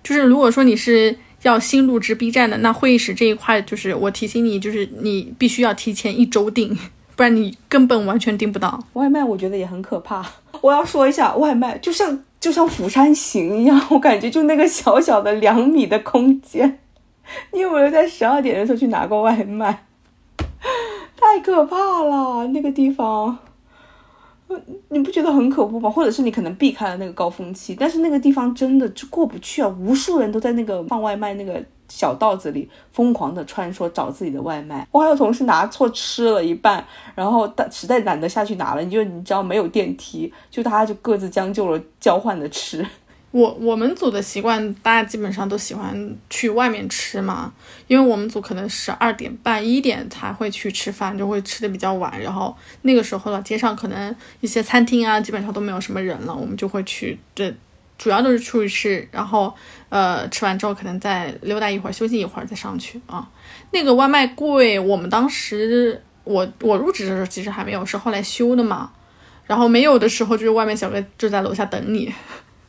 [0.03, 6.79] 就是如果说你是要新入职 B 站的，那会议室这一块，就是我提醒你，就是你必须要提前一周订，
[7.16, 8.83] 不然你根本完全订不到。
[8.92, 10.25] 外卖我觉得也很可怕，
[10.61, 16.79] 我要说一下，外卖就像就像釜山行一样，我感觉就那个小小的两米的空间，
[17.53, 19.85] 你有没有在十二点的时候去拿过外卖？
[21.16, 23.38] 太可怕了，那个地方。
[24.90, 25.90] 你不觉得很可怖吗？
[25.90, 29.68] 或者是你可能避开了那个高峰期，但是那个地方真的就过不去啊！
[29.81, 34.87] 无数人都在那个放外卖那个小道子里疯狂的穿梭找自己的外卖。
[34.92, 36.85] 我还有同事拿错吃了一半，
[37.16, 42.87] 然后实在懒得下去拿了，你就你知道没有电梯，就大家就各自将就了交换的吃。
[43.37, 47.53] 我我们组的习惯，大家基本上都喜欢去外面吃嘛，
[47.87, 52.18] 因为我们组可能十二点半一点才会去吃饭，就会吃的比较晚。
[52.18, 57.55] 然后那个时候呢，街上可能一些餐厅啊，基本上都没有什么人了，我们就会去，这
[57.99, 59.07] 主要都是出去吃。
[59.12, 59.55] 然后
[59.90, 63.29] 呃，吃完之后可能再溜达一会儿，休息一会儿再上去啊。
[63.70, 68.90] 那个外卖贵，我们当时我我入职的时候其实还没有，是后来修的嘛。
[69.46, 72.11] 然后没有的时候，就是外卖小哥就在楼下等你。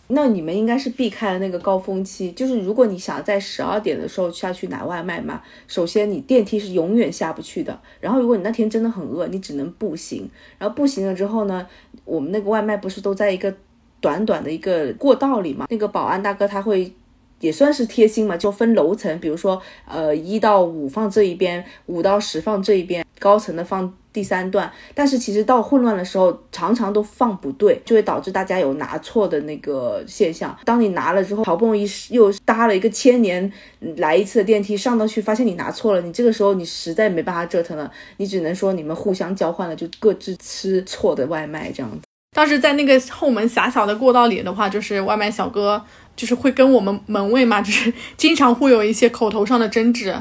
[0.09, 7.77] 那你们应该是避开了那个高峰期，就是如果你想在十二点的时候下去拿外卖嘛，首先你电梯是永远下不去的。
[7.99, 10.29] 然后如果你那天真的很饿，你只能步行。
[10.57, 11.67] 然后步行了之后呢，
[12.05, 13.53] 我们那个外卖不是都在一个
[13.99, 15.65] 短短的一个过道里嘛？
[15.69, 16.93] 那个保安大哥他会
[17.39, 23.93] 也算是贴心嘛，就分楼层，比如说呃一到五放这一边，五到十放这一边，高层的放。
[24.17, 30.57] 第三段，但是其实到混乱的时候，常常都放不对，就会导致大家有拿错的那个现象。
[30.65, 33.53] 当你拿了之后，好不容易又搭了一个千年
[33.97, 41.99] 来一次的电梯上到去，发现你拿错了，你这个时候你实在没办法折腾了，你只能说你们互相交换了，就各自吃错的外卖这样子。
[42.35, 45.79] 当时在那个后门狭小的过道里的话，就是外卖小哥
[46.15, 50.15] 就是会跟我们门卫嘛，就是经常会有一些口头上的争执。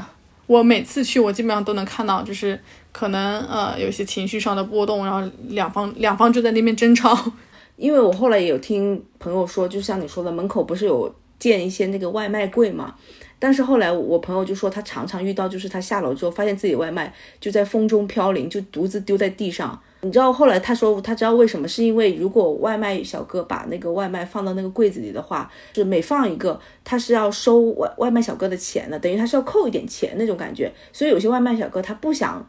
[0.47, 2.59] 我每次去，我基本上都能看到，就是。
[2.93, 7.15] 可能呃有些情绪上的波动，然后两方两方就在那边争吵。
[7.77, 12.95] 因为我后来也有听朋友说，就像你说的，门口不是有建一些那个外卖柜嘛？
[13.37, 19.79] 但是后来我朋友就说，他常常遇到，就是他下楼之后，发现自己外卖就在风中飘零，就独自丢在地上。
[20.01, 21.67] 你知道后来他说他知道为什么？
[21.67, 30.71] 是因为如果外卖小哥把那个外卖放到那个柜子里的话，是每放一个他是要收外外卖小哥的钱的，等于他是要扣一点钱那种感觉。
[30.91, 32.47] 所以有些外卖小哥他不想。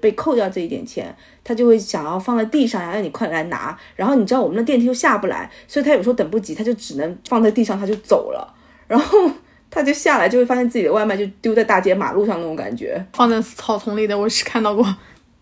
[0.00, 3.76] 被扣掉这一点钱，他就会想要放在地上，让你快来拿。
[3.96, 8.54] 然后你知道我们的电梯又下不来，所以他有时候等不及，他就只能放在地上，他就走了。
[8.86, 9.28] 然后
[9.68, 14.16] 他就下来，就会发现自己的外卖就丢在大街马路上那种感觉，放在草丛里的。
[14.16, 14.86] 我是看到过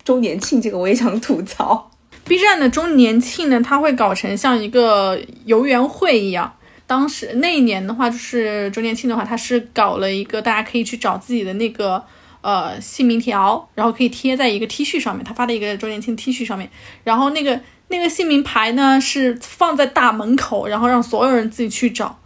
[0.09, 1.91] 周年庆这个，我也想吐槽。
[2.25, 6.51] B 站的周年庆呢，他会搞成像一个游园会一样。
[6.87, 12.03] 当时那一年的话，就是周年庆的话，他是搞了一个大家可以去找自己的那个。
[12.41, 16.71] 呃，姓名条，然后可以贴在一个 T 恤上面，他发的一个周年庆 T 恤上面，
[17.03, 22.17] 然后那个那个姓名牌呢是放在大门口，然后让所有人自己去找，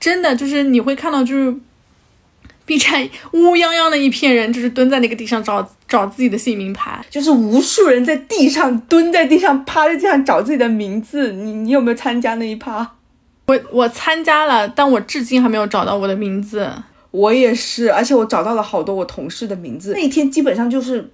[0.00, 1.54] 真的就是你会看到就是
[2.70, 3.02] B 站
[3.32, 12.88] 乌泱泱的一片人，就是蹲在那个地上找找自己的姓名牌，就是无数人在地上蹲在地上趴在地上找自己的名字，你你有没有参加那一趴？
[13.48, 16.70] 我我参加了，但我至今还没有找到我的名字。
[17.10, 19.92] 我也是，而且我找到了好多我同事的名字。
[19.92, 21.10] 那一天基本上就是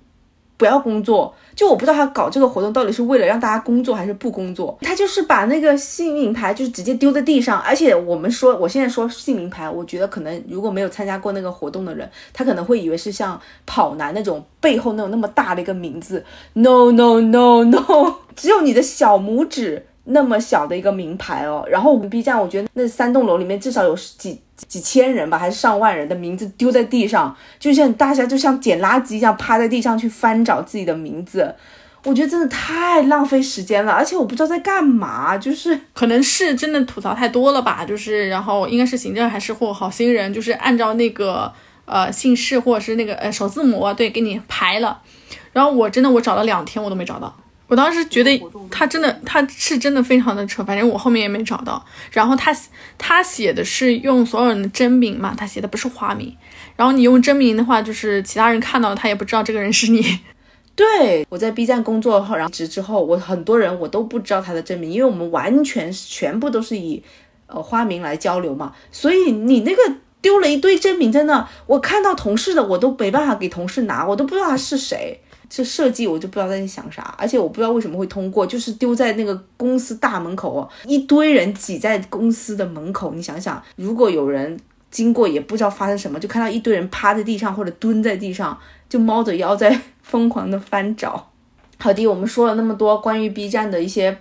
[0.56, 4.76] 不要工作，就我不知道他搞这个活动到底是为了让大家工作还是不工作。
[4.80, 16.24] 他就是把那个姓名牌就是直接丢在地上，而且我们说我现在说姓名牌，我觉得可能如果没有参加过那个活动的人，他可能会以为是像跑男那种背后那种那么大的一个名字。
[16.54, 19.86] No no no no，只有你的小拇指。
[20.06, 31.54] 那么小的一个名牌哦，然后我们 B 站，我觉得那三栋楼里面至少有几几千人吧，还是上万人的名字丢在地上，就像大家就像捡垃圾一样趴在地上去翻找自己的名字，
[32.04, 41.52] 我觉得真的太浪费时间了，而且我不知道在干嘛，就是可能是真的吐槽太多了吧，就是然后应该是行政还是或好心人，就是按照那个
[41.84, 45.02] 呃姓氏或者是那个呃首字母对给你排了，
[45.52, 47.36] 然后我真的我找了两天我都没找到。
[47.68, 51.84] 我当时觉得他真的，他是真的非常的扯，反正我后面也没找到。
[52.12, 52.56] 然后他
[52.96, 56.32] 他写的是用所有人的真名嘛，他写的不是花名。
[56.76, 60.20] 然后你用真名的话，就是其他人看到他也不知道这个人是你。
[60.76, 67.02] 对我在 B 站工作后，然后职之后，我很多人我都不知道他的真名，因为我们完全全部都是以
[67.46, 68.72] 呃花名来交流嘛。
[68.92, 69.82] 所以你那个
[70.20, 75.18] 丢了一堆真名在那，我看到同事的我都没办法给同事拿，我都不知道他是谁。
[75.48, 84.58] 这设计我就不知道在想啥，而且我不知道为什么会通过，就是丢在那个公司大门口哦，一堆人挤在公司的门口，你想想，如果有人
[84.90, 91.30] 经过也不知道发生什么，就看到一堆人趴在地上或者蹲在地上，就猫着腰在 疯狂的翻找。
[91.78, 94.16] 好的，我们说了那么多关于 B 站的一些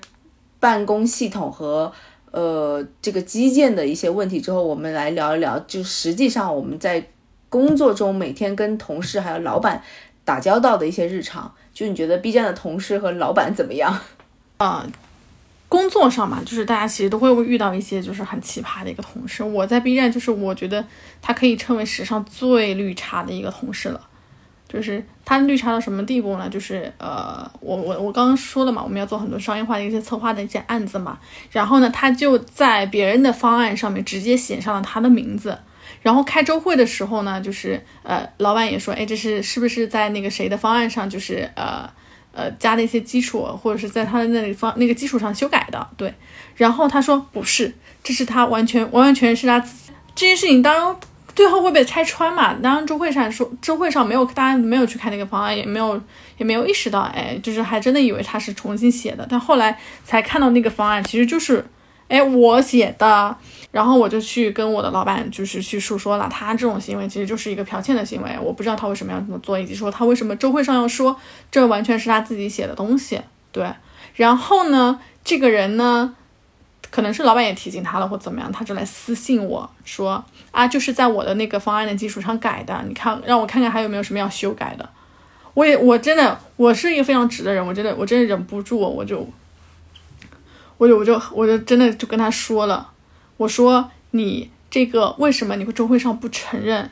[0.59, 1.91] 办公系统和
[2.31, 7.07] 呃这个基建的一些问题之后，我们来聊一聊，就实际上我们在
[7.47, 9.81] 工作中每天跟同事还有老板。
[10.25, 13.97] 打交道的一些日常，就你觉得 B 站的同事和老板怎么样？
[14.57, 14.85] 啊，
[15.69, 19.43] 工作上嘛，就是大家其实都会遇到一些就是很奇葩的一个同事。
[19.43, 20.85] 我在 B 站就是我觉得
[21.21, 24.01] 他可以称为史上最绿茶的一个同事了。
[24.67, 26.49] 就是他绿茶到什么地步呢？
[26.49, 31.17] 就是呃，我我我刚刚说了嘛，我们要做很多商业化的一些策划的一些案子嘛。
[31.51, 35.57] 然后呢，他就在别人的方案上面直接写上了他的名字。
[36.05, 41.89] 然后开周会的时候呢，就是呃，老板也说，哎，这是是不是在那个谁的方案上，就是呃
[42.31, 45.87] 呃加的一些基础，或者是在他的那里方那个基础上修改的？
[45.97, 46.13] 对。
[46.55, 50.95] 然后他说不是，这是他完全完完全是他自己这件事情，当然
[51.33, 52.53] 最后会被拆穿嘛。
[52.61, 55.99] 当然周会上说，周会上没有大家没有去看那个方案，也没有
[56.37, 59.25] 也没有意识到，哎，就是还真的以为他是重新写的。
[59.27, 61.65] 但后来才看到那个方案其实就是，
[62.09, 63.35] 哎，我写的。
[63.75, 71.13] 然后我就去跟我的老板，就是去诉说了，他这种行为其实就是一个剽窃的行为，我不知道他为什么要这么做，以及说他为什么周会上要说
[71.51, 73.19] 这完全是他自己写的东西。
[73.51, 73.69] 对，
[74.13, 76.15] 然后呢，这个人呢，
[76.89, 84.89] 可能是老板也提醒他了或怎么样，他就来私信我说啊，就是在我的那个方案的基础上改的，你看让我看看还有没有什么要修改的。
[85.53, 89.27] 我也我真的我是一个非常直的人，我真的我真的忍不住，我就
[90.77, 92.93] 我就我就我就真的就跟他说了。
[93.38, 96.89] 我说你这个为什么你会周会上不承认？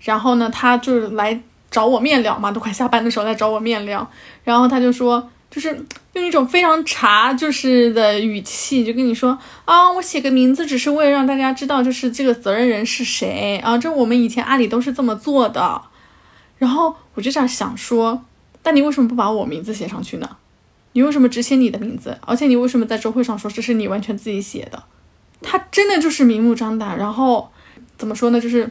[0.00, 1.40] 然后呢，他就是来
[1.70, 4.08] 找我面聊嘛，都快下班的时候来找我面聊。
[4.44, 13.76] 然后他就说，就是用一种非常茶就是的语气，就跟你说啊，我写个名字只是为了让大家知道，就是这个责任人是谁啊。
[13.76, 15.82] 这我们以前阿里都是这么做的。
[16.58, 18.24] 然后我就在想说，
[18.62, 20.36] 但你为什么不把我名字写上去呢？
[20.92, 22.18] 你为什么只写你的名字？
[22.22, 24.82] 而且你为什么在周会上说这是你完全自己写的？
[25.42, 27.50] 他真的就是明目张胆，然后
[27.96, 28.40] 怎么说呢？
[28.40, 28.70] 就是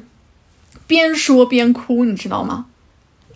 [0.86, 2.66] 边说边哭，你知道吗？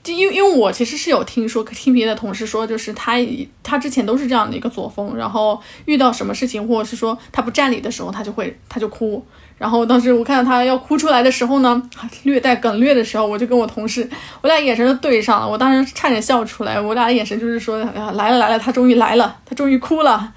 [0.04, 3.18] 就因为因为我其实是有听说，听别的同事说，就是他
[3.62, 9.24] 他之前都是这样的一个作风，然后遇到什么事情或者是说他不占理的时候，他就会他就哭。
[9.60, 11.80] 然后当时我看到他要哭出来的时候呢，
[12.24, 14.10] 略带哽咽的时候，我就跟我同事，
[14.42, 16.82] 我俩眼神都对上了，我当时差点笑出来。
[16.82, 20.34] 我俩眼神就是说，啊，来了来了，他终于来了，他终于哭了。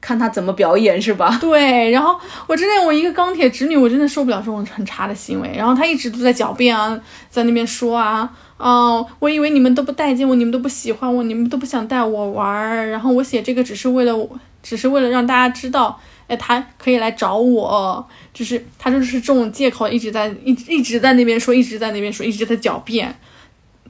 [0.00, 1.36] 看他怎么表演是吧？
[1.40, 5.52] 对，然后我真的我一个钢铁直女，我真的受不了这种很差的行为。
[5.56, 12.88] 然后他一直都在狡辩啊，在那边说啊，哦，我以为你们都不待见我，你们都不喜欢我，你们都不想带我玩儿。
[12.90, 14.28] 然后我写这个只是为了，
[14.62, 23.12] 只是为了让大家知道，哎，他可以来找我，就是他就是这种借口一直在一一直在那边说，一直在那边说，一直在狡辩。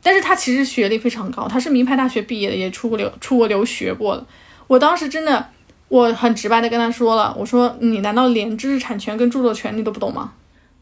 [0.02, 4.24] 但是他其实学历非常高，他是名牌大学毕业的，也出国留出国留学过的。
[4.66, 5.50] 我当时真的。
[5.88, 10.32] 我很直白的跟他说了，我说你难道连知识产权跟著作权你都不懂吗？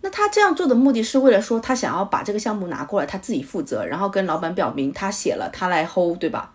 [0.00, 6.52] 那他这样做的目的是为了说他想要把这个项目拿过来，他自己负责，然后跟老板表明他写了，他来 hold，对吧？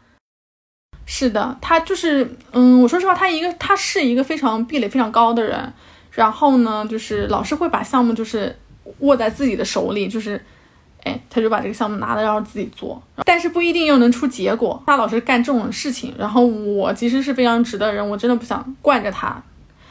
[1.06, 5.74] 是的，他就是，嗯，我说实话，他一个他是一个非常壁垒非常高的人，
[6.12, 8.56] 然后呢，就是老是会把项目就是
[9.00, 10.44] 握在自己的手里，就是。
[11.04, 14.82] 哎，他就把这个项目拿了，然后自己做，但是不一定又能出结果。
[14.86, 19.42] 他老是干这种事情，然后我其实是非常直的人，我真的不想惯着他。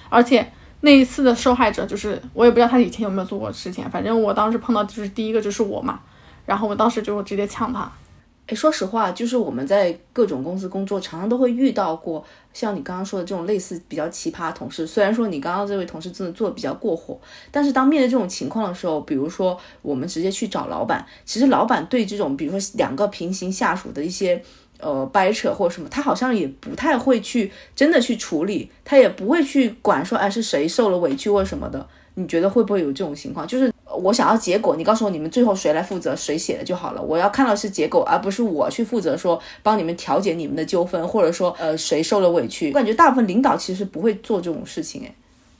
[0.09, 6.01] 而且那一次的受害者就是我，也不知道他以前有没有做过事情，反正我当时碰到就是第一个就是我嘛，
[6.47, 7.91] 然后我当时就直接呛他。
[8.51, 14.85] 哎，说实话，就是我们在各种公司工作，常常都会遇到过像你刚刚说的这种类似比较奇葩同事。
[14.85, 17.17] 虽然说你刚刚这位同事真的做的比较过火，
[17.53, 24.43] 但是当面对这种情况的时候，比如说我们直接去找老板，其实老板对这种比如说两个平行下属的一些
[24.81, 31.87] 呃掰扯或者什么，他好像也不太会去真的去处理，他也不会去管说哎是谁受了委屈或什么的。
[32.15, 33.47] 你觉得会不会有这种情况？
[33.47, 33.73] 就是。
[33.97, 37.03] 我想要结果，你告诉我你们最后谁来负责，谁写的就好了。
[37.03, 42.69] 我要看到是结果，而不是我去负责说帮你们调解你们的纠纷，或者说呃谁受了委屈。
[42.69, 45.15] 我感觉大部分领导其实不会做这种事情，哎。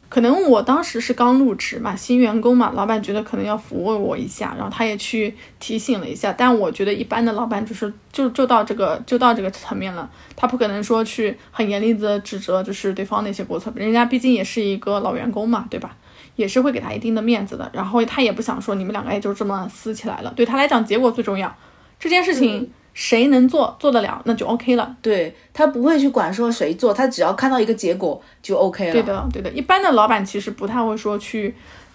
[0.09, 6.33] 可能我当时是刚入职嘛，新员工嘛，老板觉得可能要抚慰我一下，然后他也去提醒了一下。
[6.33, 15.97] 但我觉得一般的老板就是就就到这个就到这个层面了，他不可能说去很严厉的指责就是对方那些过错，人家毕竟也是一个老员工嘛，对吧？
[16.41, 17.71] 也是会给他一定的面子的。
[17.73, 21.55] 然后他也不想说你们两个也就这么撕起来了，对他来讲结果最重要，
[21.99, 22.71] 这件事情。
[22.93, 24.97] 谁能做做得了，那就 OK 了。
[25.01, 28.93] 对他不会去管说谁做，他只要看到一个结果就 OK 了。
[28.93, 29.49] 对的，对的。
[29.53, 31.55] 一般的老板其实不太会说去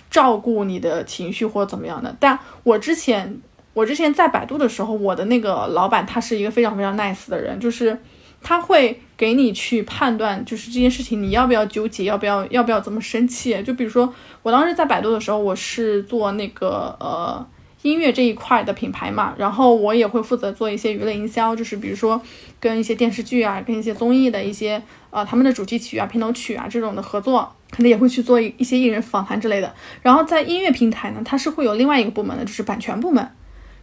[0.09, 2.15] 照顾你的情绪或者怎么样的。
[2.17, 3.37] 但我之前
[3.73, 7.99] 我之前在百度的时候，我的那个老板他是一个非常非常 nice 的人，就是
[8.45, 13.59] 他会给你去判断，就是这件事情你要不要纠结，要不要要不要这么生气。
[13.63, 17.45] 就比如说我当时在百度的时候，我是做那个呃。
[17.81, 22.19] 音乐这一块的品牌嘛，然后我也会负责做一些娱乐营销，就是比如说
[22.59, 24.81] 跟一些电视剧啊、跟一些综艺的一些
[25.11, 29.71] 呃他们的主题曲啊、片头曲啊这种的合作，可能也会去做一一些艺人访谈之类的。
[30.01, 33.29] 然后在音乐平台呢，它是会有另外一个部门的，就是版权部门。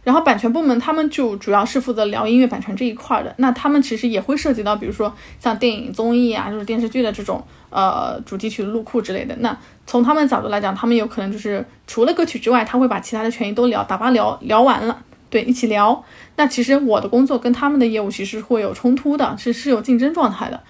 [0.03, 9.33] 然后版权部门他们就主要是负责聊音乐版权这一块的，那他们其实也会涉及到，比如说像电影、综艺啊，就是电视剧的这种呃主题曲的录库之类的。
[9.37, 16.03] 那从他们角度来讲，他们有可能就是除了歌曲之外，他会把其他的权益都聊，打发聊聊完了，对，一起聊。
[16.35, 20.61] 那其实我的工作跟他们的业务其实会有冲突的，是是有竞争状态的。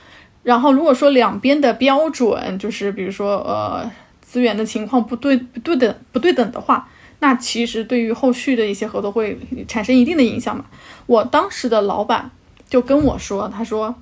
[0.43, 3.89] 然后如果说两边的标准就是比如说呃
[4.21, 6.87] 资源的情况不对不对等不对等的话。
[7.23, 10.65] 那其实对于后续的一些合作会产生一定的影响嘛？
[11.05, 12.29] 我当时的老板
[12.69, 13.95] 就跟我说，他说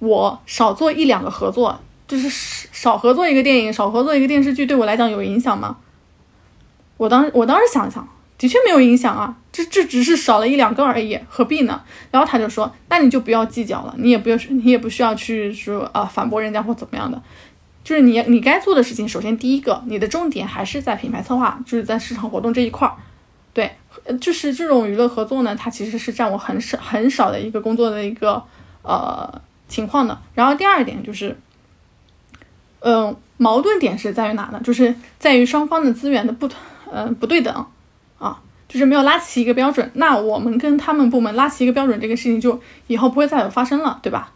[0.00, 2.28] 我少做一两个合作，就是
[2.72, 5.76] 少合作一个电影，少合作一个电视剧，对我来讲有影响吗？
[6.96, 11.80] 我当我当时想想，的确没有影响啊，这这只是少了一两个而已，何必呢？
[12.10, 17.22] 然后他就说，那你就不要计较了，你也不要你也不需要去说啊反驳人家或怎么样的。
[17.88, 22.94] 就是你你该做的事情，首先第一个，你的重点还是在品牌策划，就是在市场活动这一块儿。
[23.54, 23.74] 对，
[24.20, 28.42] 就是这种娱乐合作呢，它其实是占我很少很少的一个工作的一个
[28.82, 30.20] 呃情况的。
[30.34, 31.34] 然后第二点就是，
[32.80, 34.60] 嗯，矛盾点是在于哪呢？
[34.62, 36.60] 就是在于双方的资源的不同
[36.92, 37.66] 嗯不对等
[38.18, 39.90] 啊，就是没有拉齐一个标准。
[39.94, 44.34] 那我们跟他们部门拉齐一个标准，这个事情就以后不会再有发生了，对吧？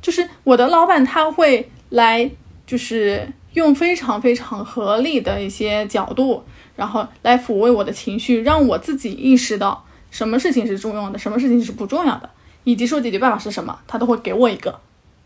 [0.00, 2.30] 就是我的老板他会来。
[2.70, 6.44] 就是用非常非常合理的一些角度，
[6.76, 12.30] 然后来抚慰我的情绪，让我自己意识到什么事情是重要的，什么事情是不重要的，
[12.62, 14.78] 以及说解决办法是什么，他都会给我一个，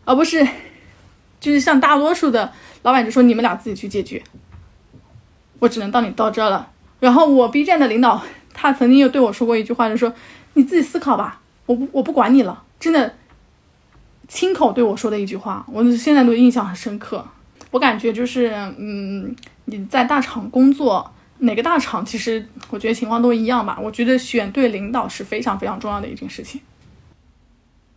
[0.05, 0.43] 而不是
[1.39, 4.23] 就是像大多数的老板就说你们俩自己去解决，
[5.59, 6.71] 我只能到你到这了。
[6.99, 8.23] 然后我 B 站的领导
[8.55, 10.11] 他曾经又对我说过一句话，就说
[10.55, 13.13] 你自己思考吧，我不我不管你了，真的
[14.27, 17.23] 亲口对我说的一句话，我现在都印象很深刻。
[17.75, 23.77] 我感觉就是，嗯，你在大厂工作，哪个大厂其实我觉得情况都一样吧。
[23.83, 26.61] 我觉得选对领导是非常非常重要的一件事情。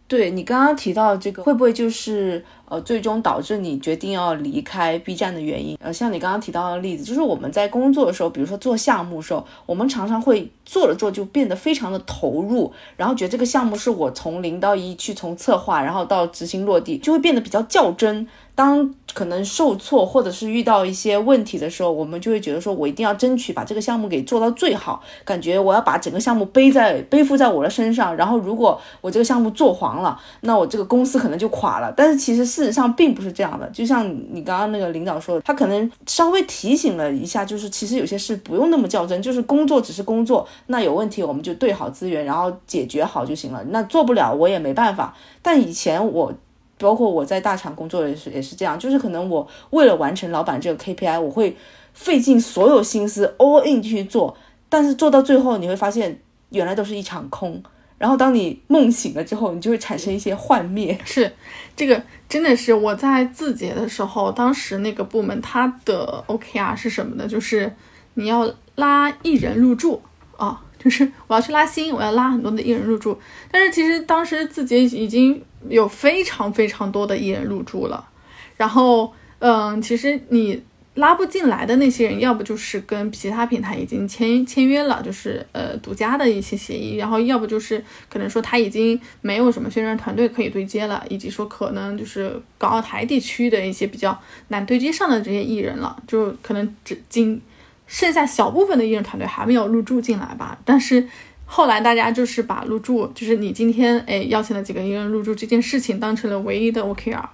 [0.08, 5.78] 对你刚刚提到这个，会不会就是呃，最终导致你决定要离开 B 站的原因？
[5.80, 18.26] 呃，像你刚刚提到的例子，就是我们在工作的时候，比如说做项目的时候，我们常常会做着做就变得非常的投入，然后觉得这个项目是我从零到一去从策划，然后到执行落地，就会变得比较较真。
[18.58, 28.16] 当可能受挫或者是遇到一些问题的时候，我们就会觉得说，我一定要争取把这个项目给做到最好，感觉我要把整个项目背在背负在我的身上。
[28.16, 31.94] 然后，如果我这个项目做黄了，那我这个公司可能就垮了。
[31.96, 43.62] 但是其实事实上并不是这样的，就像你刚刚那个领导说的，他可能稍微提醒了一下，就是其实有些事不用那么较真，就是工作只是工作，那有问题我们就对好资源，然后解决好就行了。
[43.68, 45.14] 那做不了我也没办法。
[45.40, 46.34] 但以前我。
[46.78, 51.56] 包括我在大厂工作也是也是这样，就是可能我为了完成老板这个 KPI，我会
[51.92, 54.36] 费尽所有心思 all in 去做，
[54.68, 56.20] 但是做到最后你会发现
[56.50, 57.60] 原来都是一场空。
[57.98, 60.96] 然后当你梦醒了之后，你就会产生一些幻灭。
[61.04, 61.32] 是，
[61.74, 67.26] 这个真的是我在字节的时候，当时那个部门它的 OKR 是什么呢？
[67.26, 67.74] 就是
[68.14, 70.00] 你要拉艺人入驻
[70.36, 73.18] 啊，就是我要去拉新，我要拉很多的艺人入驻。
[73.50, 75.42] 但是其实当时字节已经。
[75.68, 78.08] 有非常非常多的艺人入驻了，
[78.56, 80.62] 然后，嗯，其实你
[80.94, 97.40] 拉不进来的那些人，要不就是跟其他平台已经签签约了，就是呃独家的一些协议，然后要不就是可能说他已经没有什么宣传团队可以对接了，以及说可能就是港澳台地区的一些比较难对接上的这些艺人了，就可能只仅
[97.86, 101.08] 剩下小部分的艺人团队还没有入驻进来吧，但是
[101.50, 107.24] 后来大家就是把入驻，就是你今天哎邀请了几个艺人入驻这件事情当成了唯一的 OKR，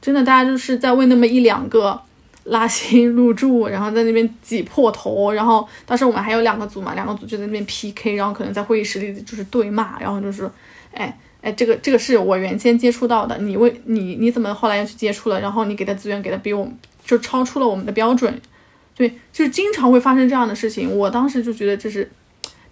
[0.00, 2.00] 真的大家就是在为那么一两个
[2.44, 10.48] 拉新入驻，然后在那边挤破头，然后当时我们还有两个组嘛，两个组就在那边 PK，然后可能在会议室里就是对骂，然后就是
[10.94, 16.72] 哎哎这个这个是我原先接触到的，你为你你怎么后来又去接触了，然后你给的资源给的比我们
[17.04, 18.40] 就超出了我们的标准。
[18.94, 20.90] 对，就是经常会发生这样的事情。
[20.90, 22.10] 我当时就觉得这是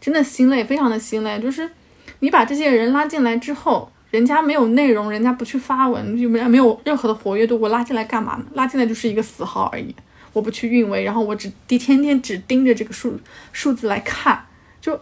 [0.07, 1.41] 真的心累，非常的心累。
[1.41, 1.69] 就是
[2.21, 8.47] 你把这些人拉进来之后，人家没有内容，人家不去发文，就没没有任何的活跃度，我拉进来干嘛呢？
[8.55, 9.93] 拉进来就是一个死号而已。
[10.33, 13.19] 我不去运维，然后我只天天只盯着这个数
[13.51, 14.47] 数字来看，
[14.81, 15.01] 就。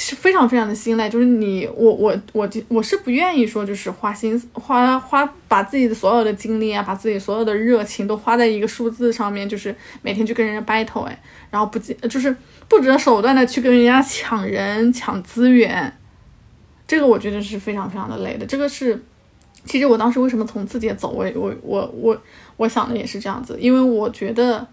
[0.00, 11.20] 是非常非常的心累，就是你我我我我是不愿意说，就是花心思花花把自己的所有的精力啊，把自己所有的热情都花在一个数字上面，就是每天去跟人家 battle 哎，
[11.50, 12.34] 然后不就是
[12.68, 15.92] 不择手段的去跟人家抢人抢资源，
[16.86, 18.46] 这个我觉得是非常非常的累的。
[18.46, 19.02] 这个是
[19.64, 22.22] 其实我当时为什么从字节走，我我我我
[22.56, 24.64] 我想的也是这样子，因为我觉得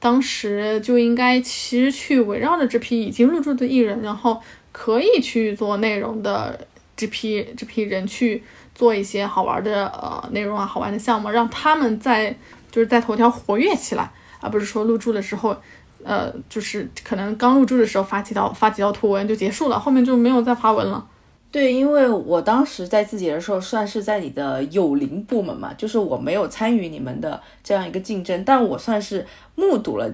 [0.00, 4.42] 当时就应该其实去围绕着这批已经入驻的艺人，然后。
[4.74, 6.58] 可以去做内容的
[6.96, 8.42] 这批这批人去
[8.74, 12.36] 做一些好玩的呃内容啊，好玩的项目，让他们在
[12.72, 14.10] 就是在头条活跃起来，
[14.40, 15.56] 而不是说入驻的时候，
[16.02, 21.06] 呃，就是可能刚入驻的时候发几条发几条图文就结束了，后面就没有再发文了。
[21.52, 30.12] 对，因为我当时在自己的时候，算是在你的有灵部门嘛，就是我没有参与你们的这样一个竞争，但我算是目睹了。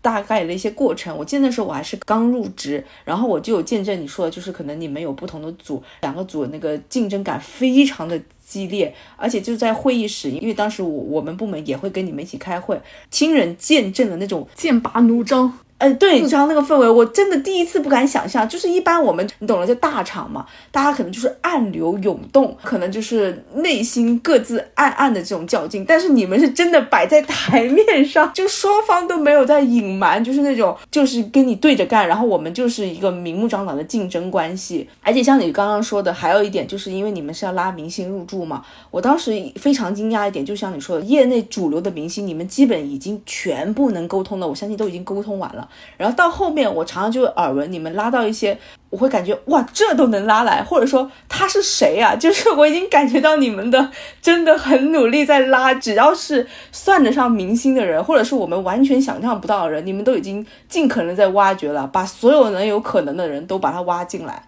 [0.00, 12.80] 大概的一些过程，我记得那时候我还是刚入职，然后我就有见证你说的，就是可能你们有不同的组，两个组那个竞争感非常的激烈，而且就在会议室，因为当时我我们部门也会跟你们一起开会，
[13.10, 15.58] 亲人见证的那种剑拔弩张。
[15.78, 18.48] 哎，对，你知道那个氛围，我真的第一次不敢想象。
[18.48, 25.84] 就是一般我们，你懂了，就大厂嘛，大家可能就是暗流涌动，可能就是内心各自暗暗的这种较劲。
[25.84, 32.08] 但是你们是真的摆在台面上， 就双方都没有在隐瞒，就是那种就是跟你对着干。
[32.08, 34.88] 然后我们就是一个明目张胆的竞争关系。
[35.00, 45.66] 而且像你刚刚说的，还有一点就是因为你们是要拉明星入驻嘛，我当时非常惊讶一点，就像你说的，业内主流的明星，你们基本已经全部能沟通了，我相信都已经沟通完了。
[45.96, 48.58] 然后到后面，我常常就耳闻你们拉到一些，
[48.90, 52.14] 我会感觉哇，这都能拉来，或者说他是谁呀？
[52.16, 53.90] 就是我已经感觉到你们的
[54.22, 64.42] 真的很努力在拉，只要是算得上明星的人，或者是我们完全想象不到的人，你们都已经尽可能在挖掘了，把所有能有可能的人都把他挖进来。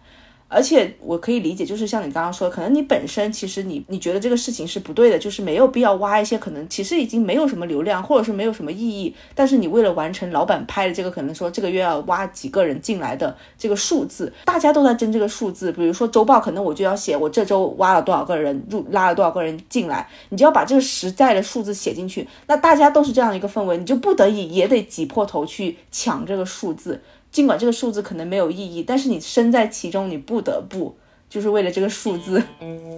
[0.52, 15.70] 而且我可以理解，就是像你刚刚说，可能你本身其实你你觉得这个事情是不对的，就是没有必要挖一些可能其实已经没有什么流量，或者是没有什么意义，但是你为了完成老板拍的这个，可能说这个月要挖几个人进来的这个数字，大家都在争这个数字。
[15.70, 22.26] 比如说周报，可能我就要写我这周挖了多少个人入，拉了多少个人进来，你就要把这个实在的数字写进去。
[22.48, 27.00] 那大家都是这样一个氛围，你就不得已也得挤破头去抢这个数字。
[27.30, 30.96] 尽管这个数字可能没有意义，但是你身在其中，你不得不
[31.28, 32.42] 就是为了这个数字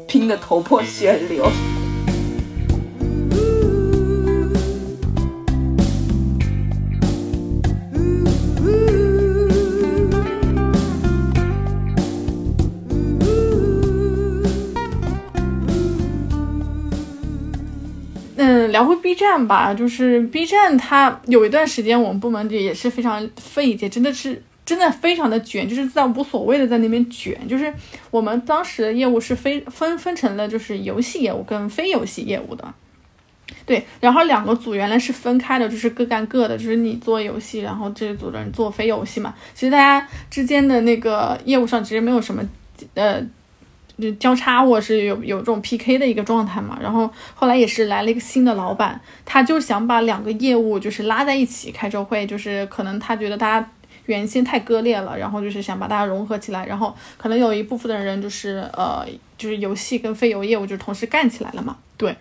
[0.09, 1.47] 拼得头破血流。
[18.73, 27.39] 聊回 B 站吧，就是 B 站，它有一段时间我们部门也也是非常费解，真的是真的非常的卷，就是在无所谓的在那边卷。
[27.47, 27.73] 就是
[28.11, 32.75] 我们当时的业务是非分分成了就是游戏业务跟非游戏业务的，
[33.65, 39.35] 对，然后两个组原来是分开的，就是各干各的，就是你做游戏，然后这一组的人做非游戏嘛。
[39.55, 42.43] 其实大家之间的那个业务上其实没有什么
[42.95, 43.23] 呃。
[43.99, 53.71] 就交叉或者是有有这种 PK 的一个状态嘛，然后后来也是来了一个新的老板，他就想把两个业务就是拉在一起开周会，就是可能他觉得大家
[54.07, 62.17] 原先太割裂了，然后就是想把大家融合起来，然后可能有一部分的人就是呃就是游戏跟非游业务就同时干起来了嘛，对。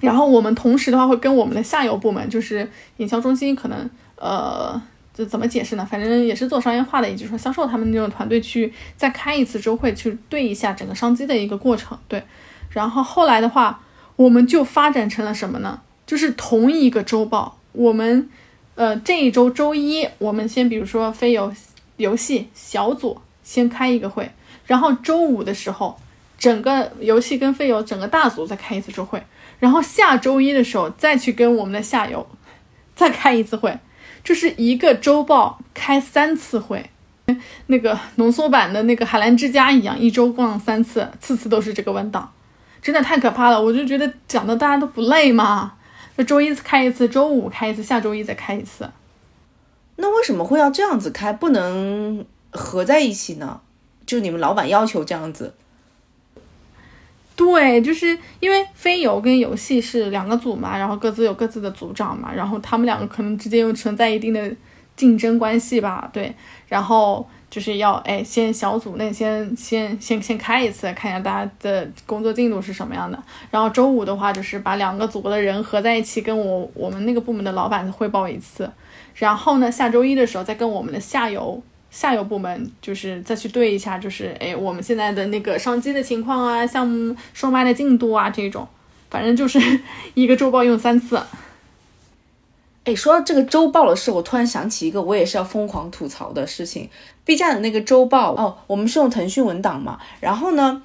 [0.00, 4.80] 然后我们同时的话会跟我们的下游部门就是营销中心可能呃。
[5.18, 5.84] 就怎么解释呢？
[5.84, 11.98] 反正也是做商业化的，也就是说销售他们那种团队去再开一次周会，去对一下整个商机的一个过程。
[12.06, 12.22] 对，
[12.70, 13.80] 然后后来的话，
[14.14, 15.80] 我们就发展成了什么呢？
[16.06, 18.30] 就是同一个周报，我们
[18.76, 21.52] 呃这一周周一，我们先比如说非游
[21.96, 24.30] 游戏小组先开一个会，
[24.66, 25.98] 然后周五的时候，
[26.38, 29.20] 整个游戏跟非游整个大组再开一次周会，
[29.58, 32.24] 然后下周一的时候再去跟我们的下游
[32.94, 33.76] 再开一次会。
[34.24, 36.90] 就是一个周报开三次会，
[37.66, 42.32] 那个浓缩版的那个海澜之家一样，一周逛三次，次次都是这个文档，
[42.82, 43.62] 真的太可怕了。
[43.62, 45.74] 我就觉得讲的大家都不累吗？
[46.16, 48.90] 就周一开一次，周五开一次，下周一再开一次。
[49.96, 51.32] 那为什么会要这样子开？
[51.32, 53.60] 不能合在一起呢？
[54.04, 55.54] 就你们老板要求这样子？
[57.38, 64.52] 对，就是因为飞游跟游戏是两个组嘛，然后各自有各自的组长嘛，然后他们两个可能之间又存在一定的
[64.96, 66.34] 竞争关系吧，对，
[66.66, 73.22] 然后就是要哎，先小组内先先先先开一次，看一下大家的工作进度是什么样的，
[73.52, 78.68] 然后周五的话就是把两个组的人合在一起，跟我我们那个部门的老板汇报一次，
[79.14, 81.62] 然后呢，下周一的时候再跟我们的下游。
[81.90, 88.66] 下游部门就是再去对一下，就是哎，我们现在的那个商机的情况啊，项目售卖的进度啊，这种，
[89.10, 89.58] 反正就是
[90.14, 91.20] 一个周报用三次。
[92.84, 96.88] 哎，说到这个周报的事，我突然想起一个我也是要疯狂吐槽的事情。
[97.24, 100.82] B 站的那个周报哦，我们是用腾讯文档嘛，然后呢，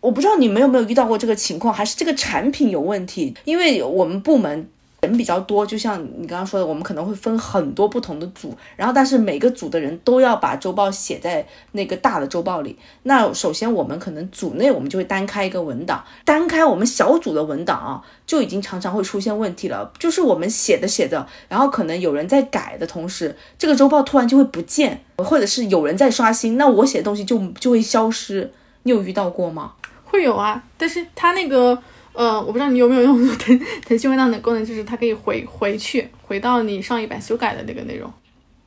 [0.00, 3.34] 我不知道你们有没有遇到过这个情况，还是这个产品有问题？
[3.44, 4.68] 因为我们部门。
[5.02, 12.78] 人比较多，就像你刚刚说的，我们可能会分很多不同的组，然后但是每个组的人都要把周报写在那个大的周报里。
[13.02, 19.90] 那首先我们可能组内我们就会单开一个文档，单开我们小组的文档啊，就已经常常会出现问题了。
[19.98, 28.52] 就是我们写的写的，然后可能有人在改的同时，这个周报突然就会不见，或者是有人在刷新，那我写的东西就就会消失。
[28.84, 29.72] 你有遇到过吗？
[30.04, 31.82] 会有啊，但是他那个。
[32.12, 38.12] 呃，我不知道你有没有用 腾腾讯文档的功能，就是它可以回回去，回到你上一版修改的那个内容。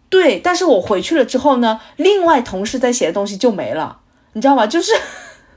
[0.10, 4.00] 对，但是我回去了之后呢，另外同事在写的东西就没了，
[4.34, 4.66] 你知道吗？
[4.66, 4.92] 就是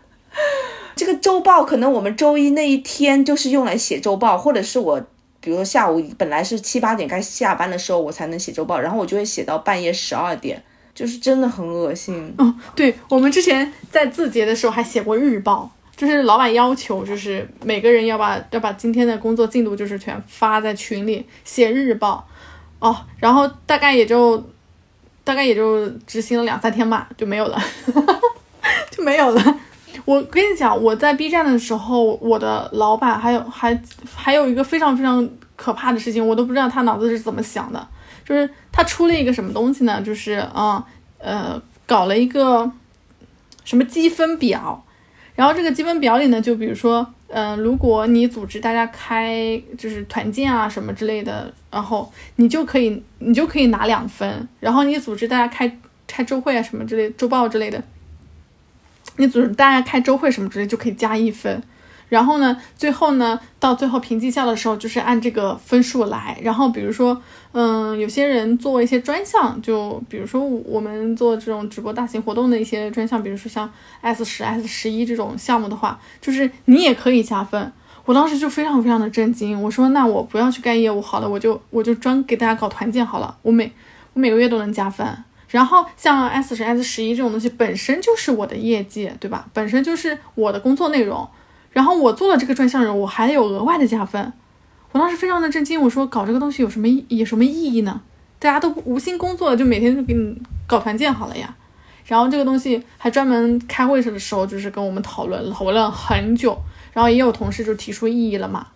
[0.96, 5.00] 这个周报，可能我们周一那一天就是用来写周报，或者是我，
[5.40, 10.60] 比如说下午本来是七八点该下班的时候，我才能写周报，然后我就会写到半夜十二点，
[10.94, 12.34] 就是真的很恶心。
[12.38, 15.70] 哦，对我们之前在字节的时候还写过日报。
[15.98, 22.24] 就是老板要求，就是每个人要把要把今天的工作进度就是全发在群里，写日报，
[22.78, 24.40] 哦，然后大概也就
[25.24, 27.60] 大概也就执行了两三天吧，就没有了，
[28.92, 29.60] 就没有了。
[30.04, 33.82] 我跟你讲，我在 B 站的时候，我的老板还有还
[34.14, 37.88] 还有一个非常非常可怕的事情，我都不知道他脑子是怎么想的，
[38.24, 40.00] 就是他出了一个什么东西呢？
[40.00, 40.86] 就是啊
[41.18, 42.70] 呃，搞了一个
[43.64, 44.84] 什么积分表。
[45.38, 54.48] 然后这个积分表里呢，就比如说，嗯，如果你组织大家开就是团建啊什么之类的，然后你就可以你就可以拿两分。
[54.58, 55.78] 然后你组织大家开
[56.08, 57.80] 开周会啊什么之类周报之类的，
[59.18, 61.62] 你组织大家开周会什么之类就可以加一分。
[62.08, 66.38] 然后呢，最后呢，到最后评绩效的时候，就是按这个分数来。
[66.42, 67.20] 然后比如说，
[67.52, 77.70] 嗯，有些人做一些专项，就比如说我们做这种直播大型活动的一些专项，比如说像 S 十、S 十一这种项目的话，就是你也可以加分。
[78.06, 83.70] 我当时就非常非常的震惊，我说那我不要去干业务好了，我就我就专给大家搞团建好了，我每
[84.14, 85.06] 我每个月都能加分。
[85.48, 89.46] 然后像 S 十、S 十一这种东西本身就是我的业绩，对吧？
[89.52, 91.28] 本身就是我的工作内容。
[91.78, 94.32] 然后我做了这个专项任务，我还有额外的加分，
[94.90, 95.80] 我当时非常的震惊。
[95.80, 98.00] 我说搞这个东西有什么意有什么意义呢？
[98.40, 101.54] 大家都无心工作，就每天就给你搞团建好了呀。
[102.04, 106.58] 然后这个东西还专门开会的时候，就是跟我们讨论讨论了很久。
[106.92, 108.66] 然后也有同事就提出异议了嘛，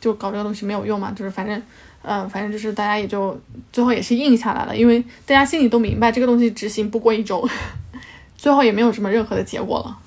[0.00, 1.60] 就搞这个东西没有用嘛，就是反正，
[2.02, 3.36] 嗯，反正就是大家也就
[3.72, 7.44] 最后也是应下来了，因为大家心里都明白这个东西执行不过一周，
[8.38, 9.98] 最后也没有什么任何的结果了。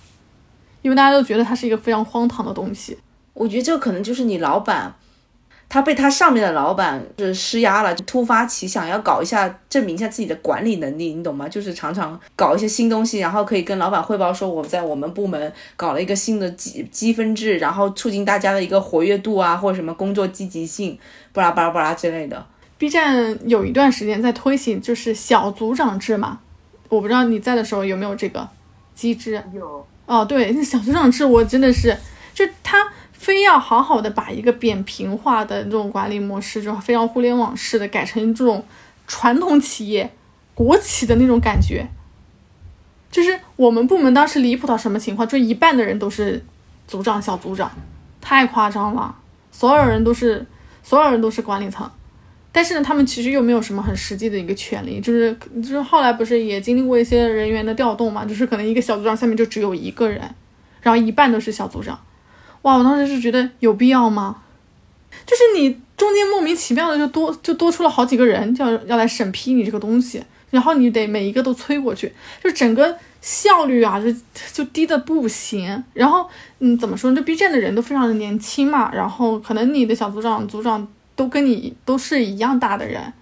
[0.86, 2.96] 因为大家都觉得它是一个非常荒唐的东西，
[3.34, 4.94] 我觉得这可能就是你老板，
[5.68, 11.50] 他被他上面的老板是施压了，就突发奇想要搞一下，证明一下自己的管理能力，你懂吗？
[11.50, 21.00] 就是常常搞一些新东西，然后可以跟老板汇报说我在我们部门搞了一个新的积积分制，然后促进大家的一个活跃度啊，或者什么工作积极性，
[21.34, 22.46] 巴拉巴拉巴拉之类的。
[22.78, 26.42] B 站有一段时间在推行就是小组长制嘛，
[26.90, 28.48] 我不知道你在的时候有没有这个
[28.94, 29.44] 机制？
[29.52, 29.84] 有。
[30.06, 31.98] 哦，对，那小组长制我真的是，
[32.34, 38.64] 就他非要好好的把一个扁平化的这种管理模式，就非常互联网式的改成这种
[39.08, 40.14] 传统企业、
[40.54, 41.88] 国企的那种感觉。
[43.10, 45.28] 就是我们部门当时离谱到什么情况？
[45.28, 46.44] 就一半的人都是
[46.88, 47.72] 组长、小组长，
[48.22, 49.16] 太夸张了，
[49.52, 50.46] 所有人都是，
[50.84, 51.90] 所有人都是管理层。
[52.56, 60.22] 但是呢，他们其实又没有什么很实际的一个权利，就是就是后来不是也经历过一些人员的调动嘛，就是可能一个小组长下面就只有一个人，
[60.82, 62.00] 然后一半都是小组长，
[62.62, 64.38] 哇，我当时是觉得有必要吗？
[65.26, 74.08] 就是你中间莫名其妙的就多就多出了好几个人，要要来审批你这个东西，然后你得每一个都催过去，就整个效率啊就
[74.54, 75.84] 就低的不行。
[75.94, 76.26] 然后
[76.60, 77.18] 嗯，怎么说呢？
[77.18, 83.14] 这 B 站的人都非常的年轻嘛，然后可能你的小组长、组长都跟你都是一样大的人，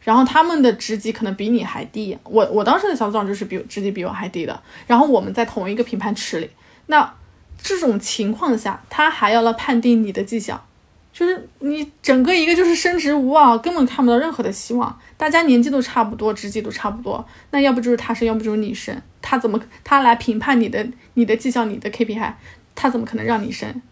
[0.00, 2.16] 然后他们的职级可能比你还低。
[2.24, 6.50] 我我当时的小组长就是比职级比我还低的，然后我们在同一个评判池里，
[6.86, 7.14] 那
[7.62, 10.64] 这种情况下，他还要来判定你的绩效。
[11.12, 14.98] 就是你整个一个就是升职无望，根本看不到任何的希望。
[15.18, 18.98] 大家年纪都差不多，职级都差不多，那要不就是他升，要不就是你升。
[19.20, 22.32] 他怎么他来评判你的你的绩效、你的 KPI，
[22.74, 23.82] 他怎么可能让你升，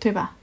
[0.00, 0.34] 对吧？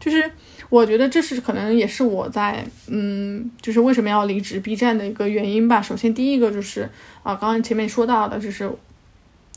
[0.00, 0.32] 就是
[0.70, 5.80] 我觉得这是可能也是我在嗯，就是为什么要离职 B 站的一个原因吧。
[5.80, 6.82] 首先第一个就是
[7.22, 8.70] 啊，刚刚前面说到的，就是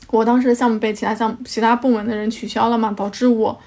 [0.08, 3.60] 我当时的项目被其他项目其他部门的人取消了嘛，导致我。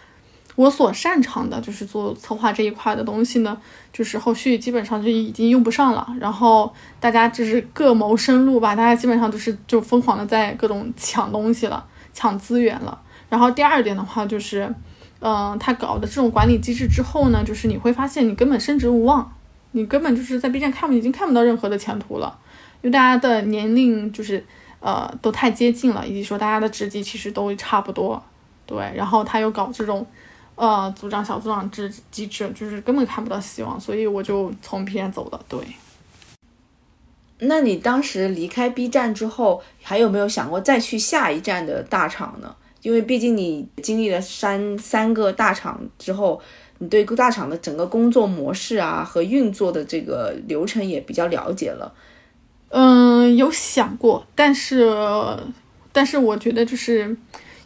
[0.56, 3.58] 我所擅长的就是做策划这一块的东西呢，
[3.92, 6.08] 就是后续基本上就已经用不上了。
[6.18, 12.98] 然后大家就是各谋生路吧，大家基本上都是就疯狂的在各种抢东西了，抢资源了。
[13.28, 14.74] 然后第二点的话就是，
[15.20, 19.34] 嗯，他搞的这种管理机制之后呢，就是你会发现你根本升职无望，
[19.72, 22.38] 你根本就是在 B 站看已经看不到任何的前途了，
[22.82, 24.46] 因为大家的年龄就是
[24.80, 28.22] 呃都太接近了，以及说大家的职级其实都差不多，
[28.66, 28.78] 对。
[28.96, 30.06] 然后他又搞这种。
[30.58, 35.42] 呃，组长、小组长制机制就是根本看不到希望，所以我就从 B 站走了。
[35.50, 35.60] 对，
[37.40, 42.56] 那你当时离开 B 站之后，还有没有想过再去下一站的大厂呢？
[42.86, 46.40] 因为毕竟你经历了三三个大厂之后，
[46.78, 51.92] 你对各大厂的整个工作模式啊和运作的这个流程也比较了解了。
[52.70, 54.96] 嗯，有想过，但是，
[55.92, 57.18] 但是我觉得就是。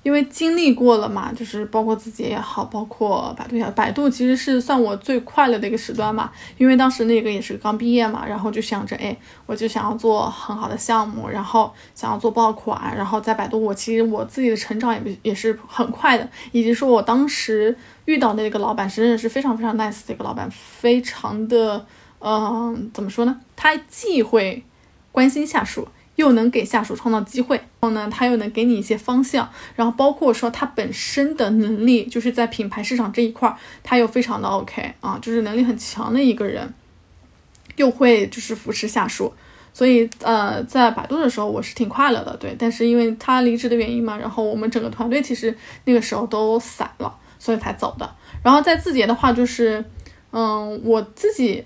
[0.02, 6.32] 因为经历过了嘛，就是包括自己也好，包括百度也好，百度其实是算我最快乐的一个时段嘛。
[6.58, 21.86] 因为当时那个也是刚毕业嘛，然后就想着，哎，我就想要做很好的项目，然后想要做爆款，然后在百度，我其实我自己的成长也也是很快的，以及说我当时遇到的那个老板是真的是非常非常 nice 的一个老板，非常的，
[22.20, 23.40] 嗯，怎么说呢？
[23.56, 24.64] 他既会
[25.12, 25.88] 关心下属。
[26.20, 36.74] 又能给下属创造机会，然后呢，他又能给你一些方向，然后包括说他本身的能力，就是在品牌市场这一块，他又非常的 OK 啊，就是能力很强的一个人，
[37.78, 39.34] 又会就是扶持下属，
[39.74, 48.14] 所以呃，在百度的时候我是挺快乐的，对，但是因为他离职的原因嘛，然后我们整个团队其实那个时候都散了，所以才走的。
[48.44, 49.86] 然后在字节的话，就是
[50.32, 51.64] 嗯，我自己。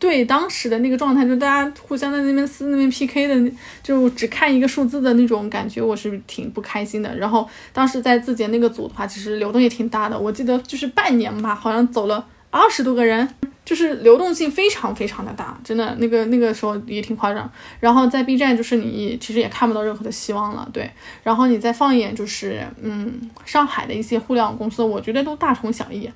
[0.00, 7.14] 对当时的那个状态，就大家互相在那边撕、那边 PK 的，就只看一个数字的那种感觉，我是挺不开心的。
[7.18, 13.28] 然后当时在字节那个组的话，其实流动也挺大的，我记得就是半年吧，好像走了二十多个人，
[13.62, 17.52] 就是流动性非常非常的大，真的那个那个时候也挺夸张。
[17.78, 20.90] 然后在 B 站，就是你其实也看不到任何的希望了，对。
[21.22, 26.10] 然后你再放眼就是嗯，上海的一些互联网公司，我觉得都大同小异，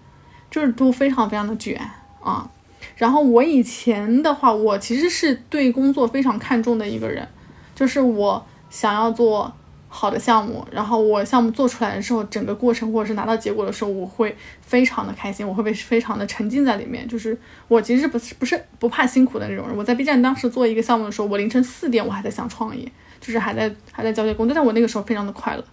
[0.51, 1.78] 就是都非常非常的卷
[2.22, 2.49] 啊。
[2.97, 7.26] 然后我以前的话，我其实是对工作非常看重的一个人，
[7.74, 9.53] 就是我想要做
[9.88, 17.07] 好的项目，然后我项目做出来的时候，整个过程或者是拿到结果的时候，我会非常的开心，我会被非常的沉浸在里面。
[17.07, 17.36] 就是
[17.68, 19.76] 我其实不是不是不怕辛苦的那种人。
[19.76, 22.90] 我在 B 站当时做一个项目的时候，我凌晨四点我还在想创业，
[23.20, 25.64] 就是还在还在交接工作，但我那个时候非常的快乐。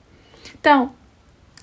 [0.61, 0.87] 但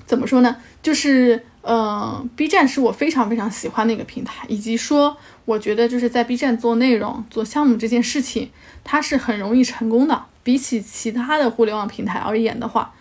[0.07, 0.57] 怎么说呢？
[0.83, 5.17] 就是嗯，B 站是我非常非常喜欢的一个平台，以及说。
[5.49, 8.51] 我觉得就是在 B 站做内容、做项目这件事情，
[8.85, 10.27] 它是很容易成功的。
[10.43, 12.93] 比起其他的互联网平台而言的话，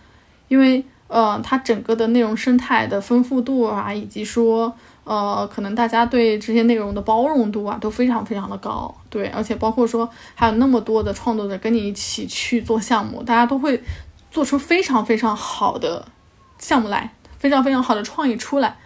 [0.48, 4.74] 因为呃，它整个的内容生态的丰富度啊，以及说
[5.04, 8.94] 呃，可能大家对这些内容的包容度啊，都非常非常的高。
[9.10, 13.78] 对，而且包括说还有那么多的创作者跟你一起去做项目，大家都会
[14.30, 16.08] 做出非常非常好的
[16.58, 18.78] 项目来，非常非常好的创意出来，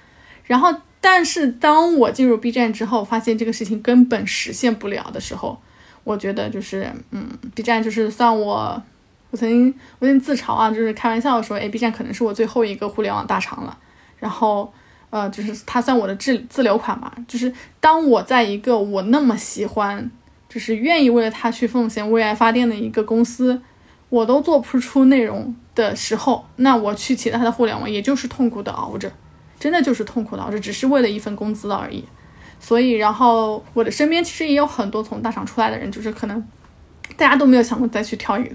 [0.42, 0.74] 然后。
[1.02, 5.60] 但是当我进入 B 站之后，发现这个事情根本实现不了的时候，
[6.04, 8.80] 我觉得就是，嗯，B 站就是算我，
[9.32, 13.76] 我曾经我曾经自嘲啊，就是开玩笑说，哎，B 站可能是我最后一个互联网大厂了。
[14.20, 14.72] 然后，
[15.10, 17.12] 呃，就是它算我的自自留款吧。
[17.26, 20.08] 就是当我在一个我那么喜欢，
[20.48, 23.60] 就是愿意为了它去奉献、为爱发电的一个公司，
[24.08, 29.10] 我都做不出内容的时候，那我去其他的互联网，也就是痛苦的熬着。
[29.62, 32.04] 真的就是痛苦的，这只是为了一份工资而已。
[32.58, 36.44] 所以，然后我的身边其实也有很多从大厂出来的人，就是可能
[37.16, 38.50] 大家都没有想过再去跳一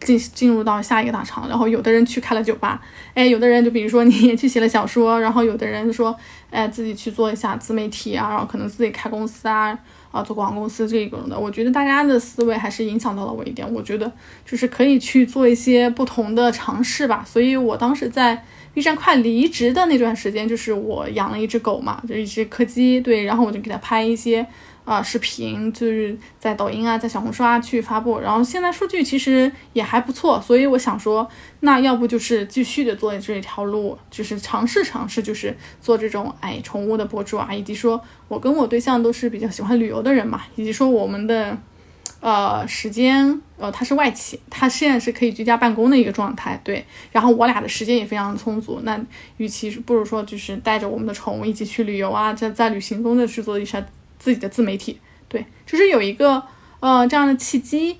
[0.00, 2.78] 进进入到下一个大厂，然后有的人去开了酒吧，
[3.14, 6.14] 哎，有的人就比如说你去写了小说，然后有的人说，
[6.50, 9.78] 哎，自己去做一下自媒体啊，然后可能自己开公司啊，
[10.10, 11.38] 啊，做广告公司这一种的。
[11.38, 14.10] 我觉得大家的思维还是影响到了我一点，我觉得
[14.44, 17.24] 就是可以去做一些不同的尝试吧。
[17.26, 18.42] 所以我当时在
[18.72, 24.46] B 站快离职的那段时间，就是我养了一只狗嘛，就一只柯基，对，然后我就给它拍一些。
[24.82, 31.28] 啊，视频就是在抖音啊，在小红书啊去发布，然后现在数据其实也还不错，所以我想说，
[31.60, 41.56] 那要不就是继续的做这一条路，就是尝试尝试，就是做这种哎宠物的博主啊，以及说我跟我对象都是比较喜欢旅游的人嘛，以及说我们的
[42.20, 49.00] 呃时间呃他是外企，他现在是可以居家办公的一个状态，对，然后我俩的时间也非常充足，那
[49.36, 53.84] 与其不如说就是带着我们的宠物一起去旅游啊，在在旅行中的去做一下。
[54.22, 56.42] 自己的自媒体，对，就是有一个
[56.80, 57.96] 呃这样的契机，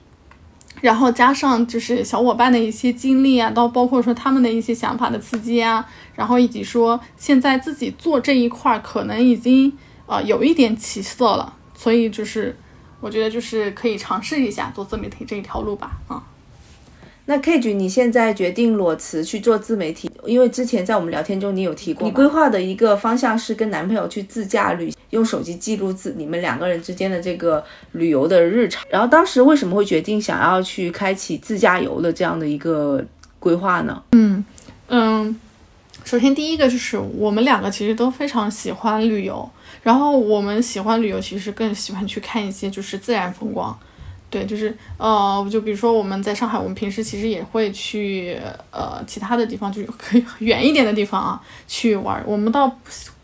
[0.82, 5.82] 然后加上就是小伙伴的一些经历啊，到包括说他们的一些想法的刺激啊，
[6.14, 9.72] 然后以及说现在自己做这一块可能已经
[10.04, 12.54] 呃有一点起色了，所以就是
[13.00, 16.22] 我觉得就是可以尝试一下做自媒体这一条路吧，啊。
[17.26, 28.82] 那 K 君，你现在决定裸辞去做自媒体，因为之前在我们聊天中你有提过，你规划的一个方向是跟男朋友去自驾旅，用手机记录自你们两个人之间的这个旅游的日常。
[28.90, 33.04] 然后当时为什么会决定想要去开启自驾游的这样的一个
[33.38, 34.02] 规划呢？
[34.10, 34.44] 嗯
[34.88, 35.40] 嗯，
[36.04, 39.48] 首先第一个就是我们两个其实都非常喜欢旅游，
[39.82, 43.78] 然后我们喜欢旅游，其实更喜欢去看一些就是自然风光。
[44.28, 48.38] 对，就是呃，就比如说我们在上海，我们平时其实也会去
[48.70, 52.22] 呃其他的地方，就是可以远一点的地方啊去玩。
[52.26, 52.72] 我们倒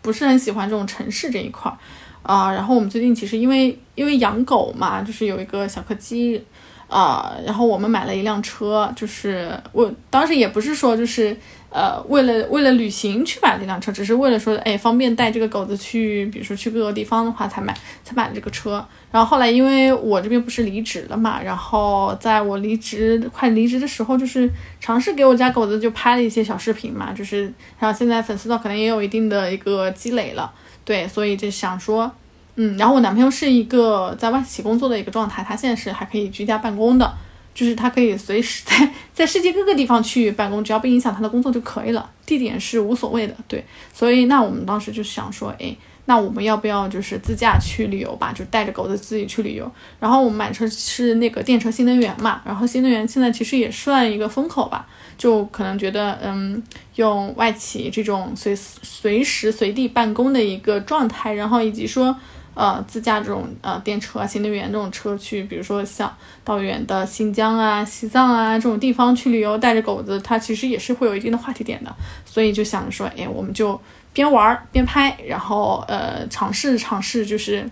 [0.03, 1.79] 不是很喜欢这种城市这一块儿
[2.23, 2.53] 啊。
[2.53, 6.45] 然后我们最近其实因为因为养狗嘛，就是有一个小柯基
[6.89, 11.37] 啊，然后我们买了一辆车，就是我当时也不是说就是。
[11.77, 18.83] 呃，为了为了旅行去买了这辆车，只是为了说，哎，方便带这个狗子去，比如说去各个地方的话，才买才买了这个车。
[19.13, 24.51] 然后后来因为我这边不是离职了嘛，然后在我离职快离职的时候，就是
[24.81, 27.43] 尝试给我家狗子就拍了一些小视频嘛，就是
[27.79, 30.51] 然后现在粉丝呢可能也有一定的一个积累了，
[30.83, 32.11] 对，所以就想说，
[32.55, 37.13] 嗯，然后我男朋友是一个在外企工作的一个状态，他现在是还可以居家办公的。
[37.57, 43.35] 就是他可以随时在在世界各个地方去办公，只要不影响他的工作就可以了，地点是无所谓的。
[43.49, 48.31] 对，所以那我们当时就想说，哎，那我们要不要就是自驾去旅游吧？
[48.31, 49.73] 就带着狗子自己去旅游。
[49.99, 54.87] 然后我们买车是那个电车新能源嘛，然后新能源现在其实也算一个风口吧，
[55.17, 56.63] 就可能觉得，嗯，
[56.97, 62.15] 用外企这种随随时随地办公的一个状态，然后以及说。
[62.57, 66.11] 呃，自驾这种呃电车啊、新能源这种车去，比如说像
[66.43, 71.95] 到远的新疆啊、西藏啊这种地方去旅游，带着狗子，它其实也是会有一定的话题点的。
[72.25, 73.79] 所以就想着说，哎，我们就
[74.15, 77.69] 边玩边拍，然后呃尝试尝试，就是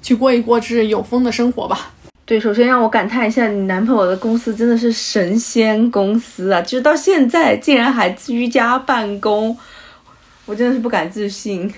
[0.00, 1.92] 去过一过这有风的生活吧。
[2.24, 6.62] 对，首先让我感叹一下，你男朋友的公司真的是神仙公司啊！
[6.62, 9.58] 就是到现在竟然还居家办公，
[10.46, 11.70] 我真的是不敢置信。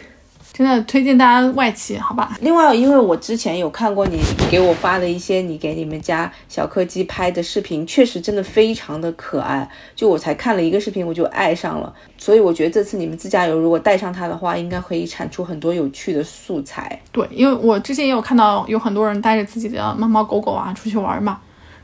[0.52, 2.36] 真的推荐大家外企，好吧？
[2.42, 9.66] 另外，因为我之前有看过你给我发的一些你给你们家小柯基拍的视频，确实真的非常的可爱。
[9.96, 11.90] 就我才看了一个视频，我就爱上了。
[12.18, 17.00] 所以我觉得这次你们自驾游如果带上它的话，应该可以产出很多有趣的素材。
[17.10, 21.40] 对，因为我之前也有看到有很多人带着自己的猫猫狗狗啊出去玩嘛，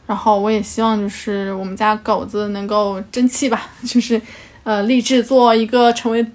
[0.07, 4.21] 然后我也希望就是我们家狗子能够争气吧， 就是
[4.63, 6.27] 呃立志做一个成为。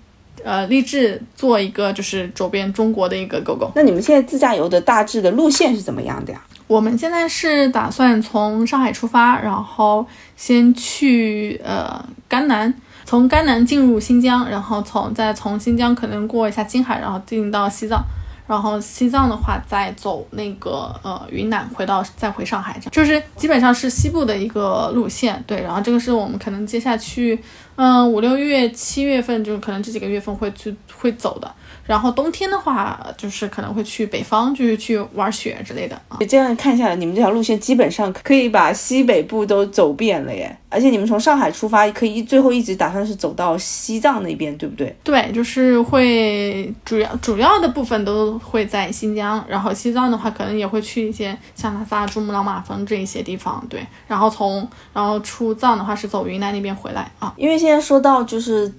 [0.44, 3.72] 呃，立志做一个就是走遍中国的一个狗狗。
[3.76, 6.42] 那你们现在自驾游的大致的路线是怎么样的呀？
[6.68, 10.06] 我们现在是打算从上海出发，然后
[10.36, 12.74] 先去呃甘南，
[13.06, 18.04] 从甘南进入新疆，然后从再从新疆可能过一下青海，然后进到西藏。
[18.46, 25.42] 然后西藏的话，再走那个呃云南，回到再回上海，这样就是基本上是西部的一个路线。
[25.48, 27.42] 对，然后这个是我们可能接下去，
[27.76, 31.50] 嗯五六月七月份，就可能这几个月份会去会走的。
[31.86, 36.18] 然后冬天的话，就是可能会去北方，就是去玩雪之类的啊。
[36.28, 40.58] 这样看下来，你们这条路线基本上可以把西北部都走遍了耶。
[40.70, 44.96] 而且你们从上海出发，可以最后一直打算是走到西藏那边，对不对？
[45.04, 53.64] 对，就是会主要主要的部分都会在新疆，然后西藏的话，可能也会去一些像拉萨、珠穆朗玛峰这一些地方。
[53.70, 57.32] 对，然后从然后出藏的话是走云南那边回来啊。
[57.38, 58.74] 因为现在说到就是。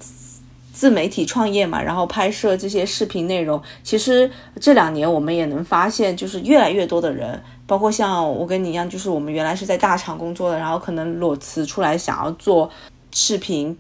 [0.75, 4.29] 自媒体创业嘛，然后拍摄这些视频内容，其实
[4.61, 12.69] 这两年我们也能发现，就是越来越多的人包括像我跟你一样，就是我们原来是在大厂工作的，然后可能裸辞出来想要做
[13.13, 13.79] 视频。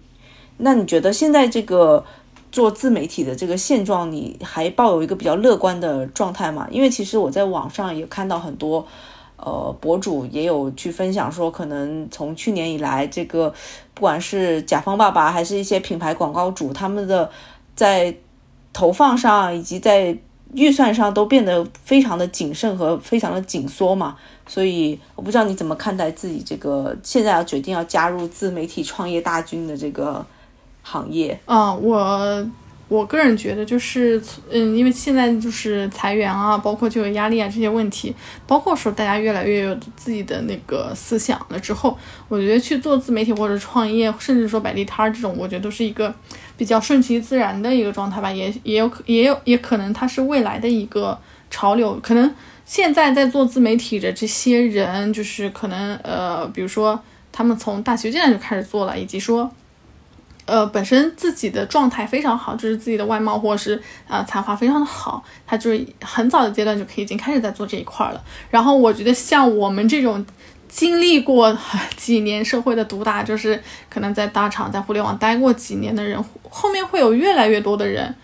[0.58, 2.04] 那你觉得现在这个
[2.52, 6.68] 做自媒体的这个现状，你还抱有一个比较乐观的状态吗？
[6.70, 8.86] 因为其实我在网上也看到很多，
[9.36, 13.52] 呃，博主也有去分享说，可能从去年以来，这个
[13.94, 17.30] 不管是甲方爸爸还是一些品牌广告主，他们的
[17.74, 18.14] 在
[18.72, 20.16] 投放上以及在
[20.52, 24.16] 预算上都变得非常的谨慎和非常的紧缩嘛。
[24.46, 30.24] 所以我不知道你怎么看待自己这个现在要决定要加入自媒体创业大军的这个。
[30.86, 32.46] 行业啊，我
[32.86, 38.14] 我个人觉得就是，嗯，因为现在就是裁员啊，包括就业压力啊这些问题，
[38.46, 41.96] 包括说大家越来越有自己的那个思想了之后，
[42.28, 46.14] 我觉得去做自媒体或者创业，甚至说摆地摊儿这种，我觉得都是一个
[46.58, 51.18] 比较顺其自然的一个状态吧，也也有可也有也可能它是未来的一个
[51.50, 52.32] 潮流，可能
[52.66, 57.00] 现在在做自媒体的这些人，就是可能呃，比如说
[57.32, 59.50] 他们从大学阶段就开始做了，以及说。
[60.46, 68.22] 呃，本身自己的状态非常好，就是自己的外貌或者是呃才华非常的好，他就是很早的阶段就可以已经开始在做这一块了。
[68.50, 70.22] 然后我觉得像我们这种
[70.68, 71.56] 经历过
[71.96, 78.14] 几年社会的毒打，就是可能在大厂在互联网待过几年的人，后面会有越来越多的人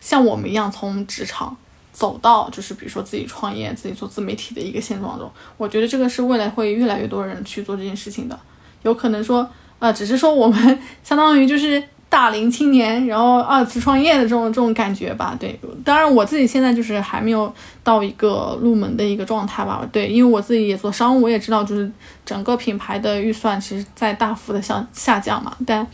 [0.00, 1.56] 像我们一样从职场
[1.92, 5.30] 走到就是比如说自己创业、自己做自媒体的一个现状中。
[5.56, 8.36] 我觉得这个是未来会越来越多人去做这件事情的，
[8.82, 9.48] 有可能说。
[9.78, 15.36] 啊，只是说我们 相当于就是大龄青年，然后二次创业的这种这种感觉吧。
[15.38, 17.52] 对，当然我自己现在就是还没有
[17.84, 19.86] 到一个入门的一个状态吧。
[19.92, 21.90] 对，因为我自己也做商务，我也知道就是
[22.24, 25.54] 整个品牌的预算其实在大幅的下下降嘛。
[25.66, 25.86] 但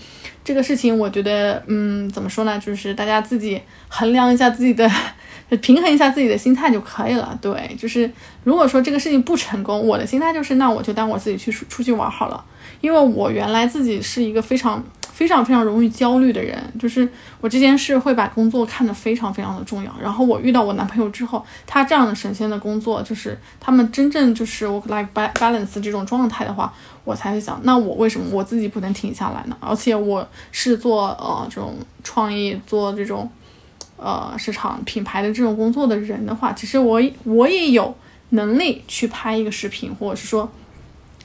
[0.44, 2.58] 这个事情我觉得，嗯，怎么说呢？
[2.58, 4.88] 就是大家自己衡量一下自己的，
[5.60, 7.36] 平衡一下自己的心态就可以了。
[7.42, 8.08] 对，就是
[8.44, 12.44] 如果说这个事情不成功，我的心态就是那我就当我自己去出出去玩好了。
[12.84, 17.08] 因为我原来自己是一个非常非常非常容易焦虑的人，就是
[17.40, 19.90] 我这件事会把工作看得非常非常的重要。
[19.98, 26.70] 然后我遇到我男朋友之后，他这样的神仙的工作，就是他们真正就是 work life balance 这种状态的话，
[27.04, 29.56] 我才会想，那我为什么我自己不能停下来呢？
[29.60, 33.30] 而且我是做呃这种创意、做这种
[33.96, 37.96] 呃市场品牌的这种工作的人的话，其实我我也有
[38.30, 40.52] 能力去拍一个视频，或者是说。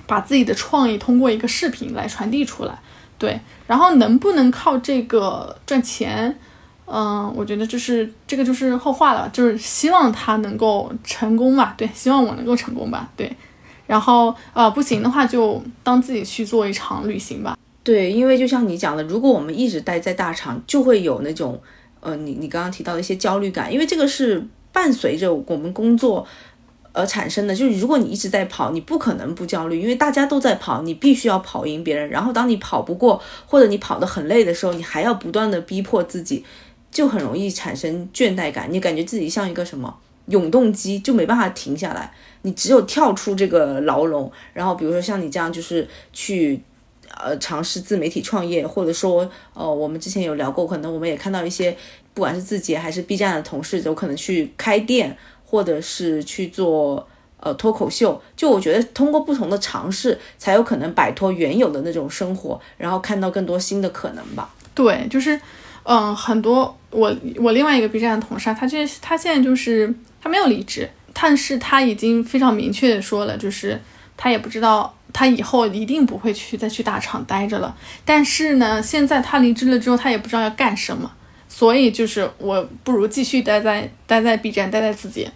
[0.09, 2.79] 把自己的创意通过一个视频来传递出来，
[3.19, 6.35] 对，然后能不能靠这个赚钱，
[6.87, 13.31] 嗯，我觉得就是这个就是后话了，就是希望他能够成功吧，对，希望我能够成功吧，对，
[13.85, 21.61] 然后呃不行的话就当自己去做一场旅行吧，对，因为就像你讲的，如果我们一直待在大厂，就会有那种
[21.99, 24.43] 呃你你刚刚提到的一些焦虑感，因为这个是
[24.73, 26.25] 伴随着我们工作。
[26.99, 32.09] 而产生的就是，如果你一直在跑，你不可能不焦虑，因为大家都在跑，你必须要跑赢别人。
[32.09, 36.43] 然后，当你跑不过，或者你跑得很累的时候，你还要不断的逼迫自己，
[36.91, 38.67] 就很容易产生倦怠感。
[38.69, 42.11] 你感觉自己像一个什么永动机，就没办法停下来。
[42.41, 46.61] 你只有跳出这个牢笼，然后比如说像你这样，就是去
[47.17, 51.75] 呃尝试自媒体创业，或者说呃我们之前有聊过，可能我们也看到一些，
[52.13, 55.17] 不管是字节还是 B 站的同事，有可能去开店。
[55.49, 57.07] 或者是去做
[57.39, 64.53] 呃脱口秀，就我觉得通过不同的尝试，才有可能摆脱原有的那种生活，然后看到更多新的可能吧。
[64.75, 65.39] 对，就是
[65.81, 69.91] 嗯，很多我我另外一个 B 站的同事，他现他现在就是
[70.21, 73.81] 他没有离职，但是他已经非常明确的说了，就是
[74.15, 77.75] 他也不知道他以后一定不会去再去大厂待着了。
[78.05, 81.11] 但是呢，现在他离职了之后，他也不知道要干什么，
[81.47, 85.27] 所以就是我不如继续待在待在 B 站，待在自己。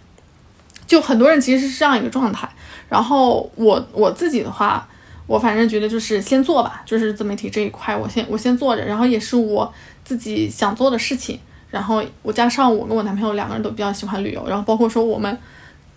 [0.94, 2.48] 就很多人其实是这样一个状态，
[2.88, 4.86] 然后我我自己的话，
[5.26, 9.74] 我反正觉得就是先做吧，就是自媒体这一块，我先我先做着，然后也是我
[10.04, 15.36] 自己想做的事情，然后我加上我跟我男朋友两个人都比较喜欢旅游，然后包括说我们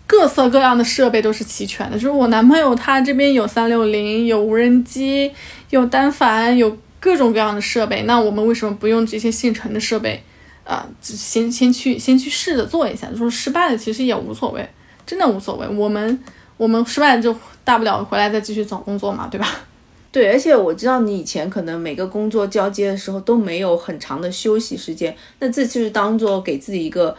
[0.04, 5.30] 各色各样的设备都是齐全的，就是我男朋友他这边有三六零，有无人机，
[5.70, 10.20] 有单反，有各种各样的设备，那我们为什么不用这些现成的设备，
[10.64, 14.68] 啊，先先去先去试着做一下，就是失败了其实也无所谓。
[15.08, 16.22] 真的无所谓，我们
[16.58, 17.34] 我们失败了就
[17.64, 19.48] 大不了回来再继续找工作嘛，对吧？
[20.12, 27.16] 对，而且我知道你以前可能每个工作交接的时候都没有很长的休息时间，那这就是当做给自己一个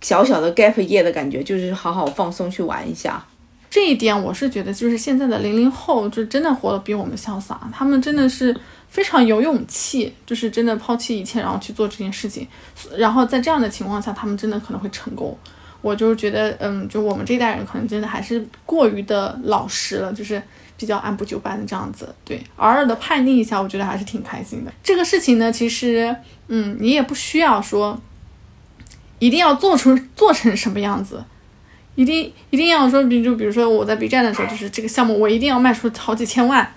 [0.00, 3.22] 小小的 gap year 的感觉，就是好好放松去玩一下。
[3.70, 8.54] 这一点我是觉得，就是现在的零零后就真的活得比我们潇洒，他们真的是
[8.88, 12.46] 非常有勇气，就是真的抛弃一切然后去做这件事情，
[12.96, 15.36] 然后在这样的情况下，他们真的可能会成功。
[15.82, 20.40] 我就是觉得，嗯，就我们这代人可能真的还是过于的老实了，就是
[20.76, 22.14] 比较按部就班的这样子。
[22.24, 24.72] 对，偶尔的叛逆一下，我觉得还是挺开心的。
[24.82, 26.16] 这个事情呢，其实，
[26.48, 28.00] 嗯，你也不需要说
[29.18, 31.24] 一定要做出做成什么样子，
[31.96, 36.72] 一定一定要说，比就比如说我在 B 站的时候，就是这个项目我一定要卖出好几千万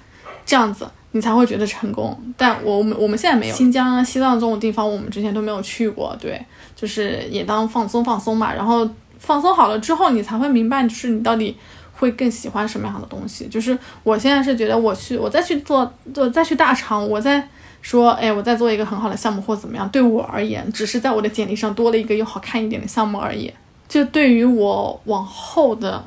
[0.45, 2.13] 这样子，你才会觉得成功。
[2.35, 6.39] 但我们我们现在没有新疆啊、西藏这种地方，我们之前都没有去过，对。
[6.75, 8.87] 就是也当放松放松嘛，然后
[9.17, 11.55] 放松好了之后，你才会明白，就是你到底
[11.93, 13.47] 会更喜欢什么样的东西。
[13.47, 17.47] 就是我现在是觉得，我去，我再去做做再去大厂，我再
[17.81, 23.49] 说，哎，我再做一个很好的项目或怎么样，对我而言，只是在我的简历上多了一个又好看一点的项目而已。
[23.87, 26.03] 就对于我往后的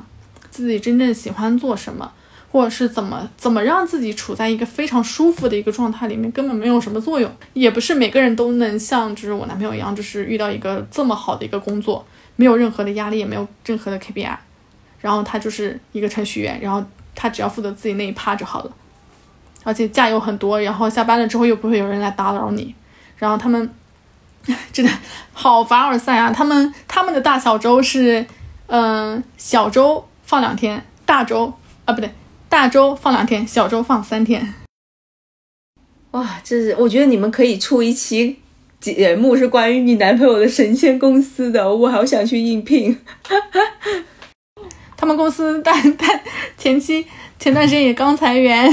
[0.51, 2.11] 自己真正喜欢做什么。
[2.51, 7.31] 或者是怎么怎么让自己处在一个非常舒服的一个状态里面，根本没有什么作用。
[7.53, 14.35] 也不是每个人都能像就是我男朋友一样，就是遇到一个这么好的一个工作，没有任何的压力，也没有任何的 KPI，
[14.99, 16.83] 然后他就是一个程序员，然后
[17.15, 18.71] 他只要负责自己那一趴就好了，
[19.63, 22.73] 而且假又很多，然后下班了之后又不会有人来打扰你。
[23.17, 23.73] 然后他们
[24.71, 24.91] 真的
[25.33, 26.31] 好凡尔赛啊！
[26.31, 28.25] 他们他们的大小周是，
[28.67, 31.53] 嗯，小周放两天，大周
[31.85, 32.09] 啊不对。
[32.49, 34.55] 大周放两天，小周放三天。
[36.11, 38.39] 哇，这是我觉得你们可以出一期
[38.81, 42.99] 节目，是关于你男朋友的神仙公司的，我好想去应聘。
[44.97, 46.21] 他们公司但但
[46.57, 47.05] 前期
[47.37, 48.67] 前段时间也刚裁员，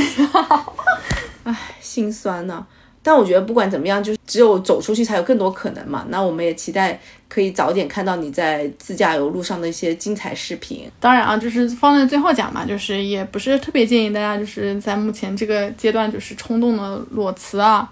[1.45, 2.67] 唉，心酸呢。
[3.03, 6.05] 但我觉得不管怎么样，就是只有走出去才有更多可能嘛。
[6.09, 6.99] 那我们也期待
[7.29, 10.89] 可以早点看到你在自驾游路上的一些精彩视频。
[11.01, 17.91] 当然啊，就是放在最后讲嘛，就是也不是特别建议大家就是在目前这个阶段就是冲动的裸辞啊。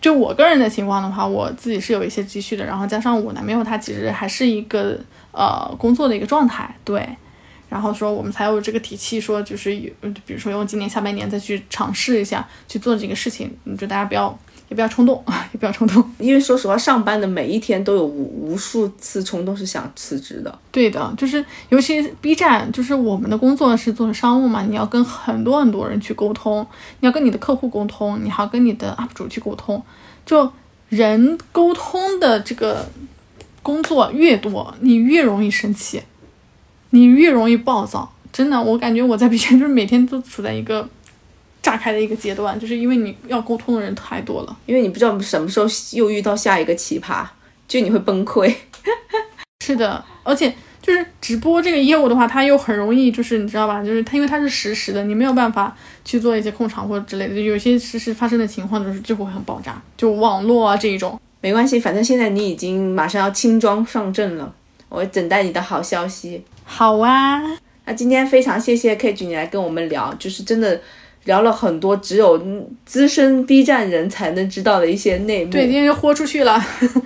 [0.00, 4.96] 就我个人的情况的话，我自己是有一些积蓄的，然后加上我男朋友他其实还是一个
[5.32, 7.04] 呃工作的一个状态，对，
[7.68, 9.90] 然后说我们才有这个底气说就是有，
[10.24, 14.38] 比如说用今年下半年再去尝试一下去做这个事情，就大家不要。
[14.68, 20.58] 也不要冲动啊， 也不要冲动，因为说实话，上班的每一天都有无无数次冲动是想辞职的。
[20.70, 26.66] 对的，就是尤其 B 站，就是我们的工作是做商务嘛，你要跟很多很多人去沟通，
[27.00, 29.82] 你要跟你的客户沟通，你还要跟你的 UP 主去沟通，
[30.26, 30.52] 就
[30.88, 32.86] 人沟通的这个
[33.62, 36.02] 工作越多，你越容易生气，
[36.90, 38.12] 你越容易暴躁。
[38.30, 40.86] 真的，我感觉我在 B 站就是每天都处在一个。
[41.62, 47.24] 炸开的一个阶段，就是因为你要沟通的人太多了，因为你不知道什么时候又遇到下一个奇葩，
[47.66, 48.54] 就你会崩溃。
[49.64, 61.20] 是的，而且就是直播这个业务的话，它又很容易，就是你知道吧，就是它因为它是实时的，你没有办法去做一些控场或者之类的，有些实时发生的情况就是就会很爆炸，就网络啊这一种。
[61.40, 64.54] 没关系，反正现在你已经马上要轻装上阵了，
[64.88, 66.42] 我等待你的好消息。
[66.64, 67.42] 好啊，
[67.84, 70.80] 那今天非常谢谢 K 君你来跟我们聊，就是真的。
[71.28, 72.42] 聊了很多只有
[72.86, 76.58] 资深 B 站人才能知道的一些内幕，对，今天就豁出去了。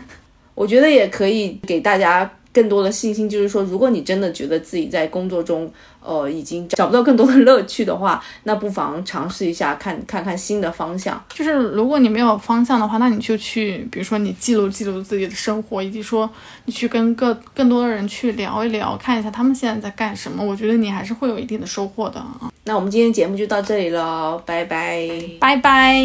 [0.54, 5.68] 我觉得也可以给大家更多的信心，就是说，如果你真的觉得自己在工作中，
[6.00, 11.20] 呃，已经找不到更多的乐趣的话，那不妨尝试一下，看看看新的方向。
[11.34, 16.30] 就是如果你没有方向的话，那你就去，比如说你记录记录自己的生活，以及说
[16.66, 20.44] 你去跟更更多的人去聊一聊，看一下他们现在在干什么。
[20.44, 22.51] 我觉得你还是会有一定的收获的啊。
[22.64, 25.08] 那我们今天节目就到这里了，拜拜，
[25.40, 26.00] 拜拜，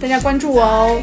[0.00, 1.00] 大家关注我哦。